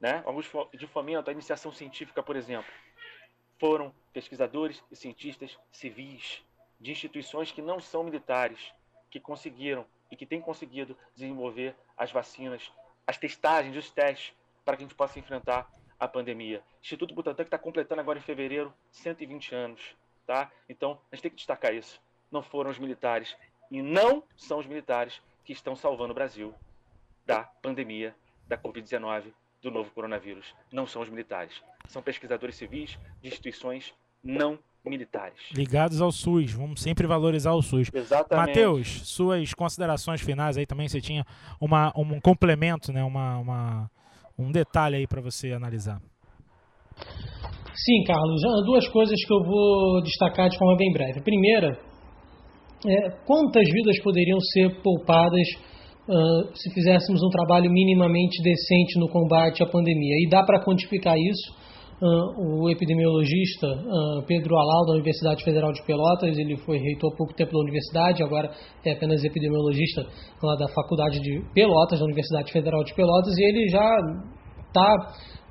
[0.00, 0.22] né?
[0.26, 2.70] órgãos de fomento, a iniciação científica, por exemplo,
[3.58, 6.42] foram pesquisadores e cientistas civis
[6.80, 8.72] de instituições que não são militares,
[9.10, 12.70] que conseguiram e que têm conseguido desenvolver as vacinas,
[13.06, 14.34] as testagens, os testes,
[14.64, 16.62] para que a gente possa enfrentar a pandemia.
[16.82, 19.96] Instituto Butantan que está completando agora em fevereiro 120 anos.
[20.26, 20.50] Tá?
[20.68, 22.00] Então, a gente tem que destacar isso.
[22.30, 23.36] Não foram os militares
[23.70, 26.54] e não são os militares que estão salvando o Brasil
[27.24, 28.14] da pandemia
[28.46, 29.32] da Covid-19
[29.62, 30.54] do novo coronavírus.
[30.70, 31.62] Não são os militares.
[31.88, 35.38] São pesquisadores civis de instituições não militares.
[35.54, 36.52] Ligados ao SUS.
[36.52, 37.88] Vamos sempre valorizar o SUS.
[37.92, 38.48] Exatamente.
[38.48, 40.88] Matheus, suas considerações finais aí também.
[40.88, 41.24] Você tinha
[41.60, 43.02] uma, um complemento, né?
[43.04, 43.90] uma, uma
[44.38, 46.00] um detalhe aí para você analisar.
[47.74, 48.42] Sim, Carlos.
[48.66, 51.20] Duas coisas que eu vou destacar de forma bem breve.
[51.22, 51.78] primeira,
[52.86, 55.48] é, quantas vidas poderiam ser poupadas
[56.08, 60.16] uh, se fizéssemos um trabalho minimamente decente no combate à pandemia.
[60.18, 61.61] E dá para quantificar isso.
[62.02, 67.16] Uh, o epidemiologista uh, Pedro Alau, da Universidade Federal de Pelotas, ele foi reitor há
[67.16, 68.50] pouco tempo da universidade, agora
[68.84, 70.02] é apenas epidemiologista
[70.42, 73.98] lá da Faculdade de Pelotas, da Universidade Federal de Pelotas, e ele já
[74.66, 74.96] está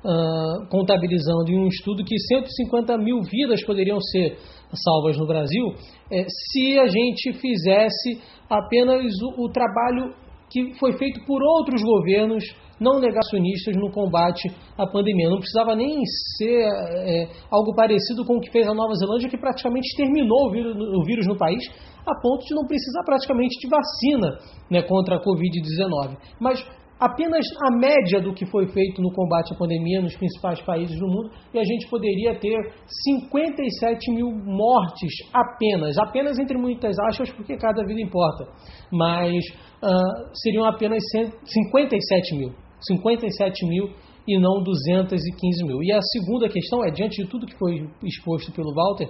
[0.04, 4.36] uh, contabilizando em um estudo que 150 mil vidas poderiam ser
[4.74, 5.64] salvas no Brasil
[6.10, 10.14] é, se a gente fizesse apenas o, o trabalho
[10.52, 12.44] que foi feito por outros governos
[12.78, 15.30] não negacionistas no combate à pandemia.
[15.30, 16.04] Não precisava nem
[16.36, 20.50] ser é, algo parecido com o que fez a Nova Zelândia, que praticamente exterminou o
[20.50, 21.64] vírus, o vírus no país,
[22.04, 24.38] a ponto de não precisar praticamente de vacina
[24.68, 26.16] né, contra a Covid-19.
[26.40, 26.62] Mas
[27.02, 31.06] apenas a média do que foi feito no combate à pandemia nos principais países do
[31.06, 37.56] mundo e a gente poderia ter 57 mil mortes apenas, apenas entre muitas aspas, porque
[37.56, 38.44] cada vida importa,
[38.92, 39.34] mas
[39.82, 41.02] uh, seriam apenas
[41.44, 42.52] 57 mil.
[42.86, 43.90] 57 mil
[44.26, 45.82] e não 215 mil.
[45.82, 49.08] E a segunda questão é, diante de tudo que foi exposto pelo Walter,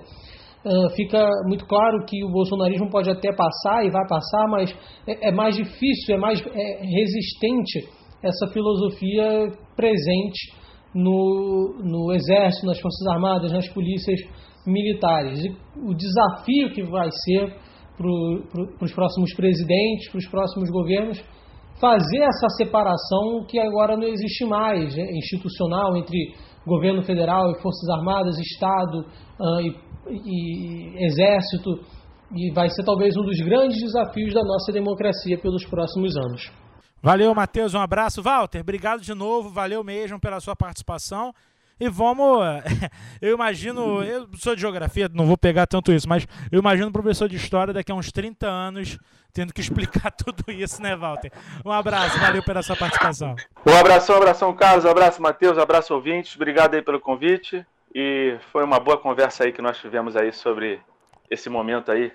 [0.65, 4.75] uh, fica muito claro que o bolsonarismo pode até passar e vai passar, mas
[5.07, 7.89] é, é mais difícil, é mais é resistente
[8.23, 10.53] essa filosofia presente
[10.95, 14.21] no, no Exército, nas Forças Armadas, nas polícias
[14.67, 15.45] militares.
[15.45, 17.55] E o desafio que vai ser
[17.97, 21.23] para os próximos presidentes, para os próximos governos,
[21.81, 26.35] fazer essa separação que agora não existe mais, é, institucional, entre
[26.67, 29.07] governo federal e Forças Armadas, Estado
[29.39, 29.75] uh, e,
[30.09, 31.81] e Exército,
[32.35, 36.51] e vai ser talvez um dos grandes desafios da nossa democracia pelos próximos anos.
[37.03, 38.23] Valeu, Matheus, um abraço.
[38.23, 41.33] Walter, obrigado de novo, valeu mesmo pela sua participação.
[41.83, 42.39] E vamos.
[43.21, 46.93] Eu imagino, eu sou de geografia, não vou pegar tanto isso, mas eu imagino um
[46.93, 48.99] professor de história daqui a uns 30 anos
[49.33, 51.31] tendo que explicar tudo isso, né, Walter?
[51.65, 53.37] Um abraço, valeu pela sua participação.
[53.65, 56.35] Um abração, um abração, Carlos, um abraço, Matheus, um abraço, ouvintes.
[56.35, 57.65] Obrigado aí pelo convite.
[57.95, 60.81] E foi uma boa conversa aí que nós tivemos aí sobre
[61.31, 62.13] esse momento aí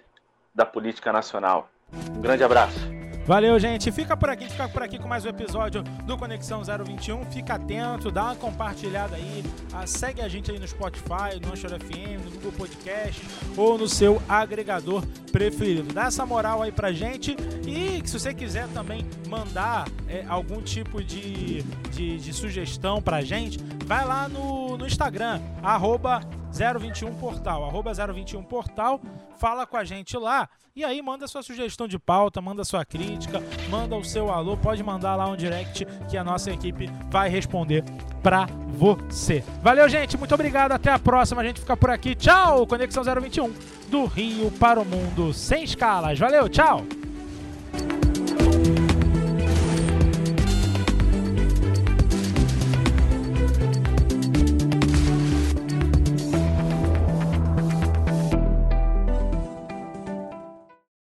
[0.53, 1.70] da política nacional.
[2.15, 2.96] Um grande abraço.
[3.28, 3.91] Valeu, gente.
[3.91, 7.25] Fica por aqui, fica por aqui com mais um episódio do Conexão 021.
[7.25, 9.43] Fica atento, dá uma compartilhada aí.
[9.73, 13.21] Ah, segue a gente aí no Spotify, no Anchor FM, no Google Podcast
[13.57, 15.93] ou no seu agregador preferido.
[15.93, 17.36] Dá essa moral aí pra gente.
[17.67, 23.59] E se você quiser também mandar é, algum tipo de, de, de, sugestão pra gente,
[23.86, 26.21] vai lá no, no Instagram, arroba
[26.57, 28.99] 021 Portal, arroba 021 Portal,
[29.37, 33.41] fala com a gente lá e aí manda sua sugestão de pauta, manda sua crítica,
[33.69, 37.83] manda o seu alô, pode mandar lá um direct que a nossa equipe vai responder
[38.21, 39.43] pra você.
[39.61, 42.15] Valeu, gente, muito obrigado, até a próxima, a gente fica por aqui.
[42.15, 43.53] Tchau, Conexão 021
[43.89, 46.19] do Rio para o Mundo sem escalas.
[46.19, 46.83] Valeu, tchau.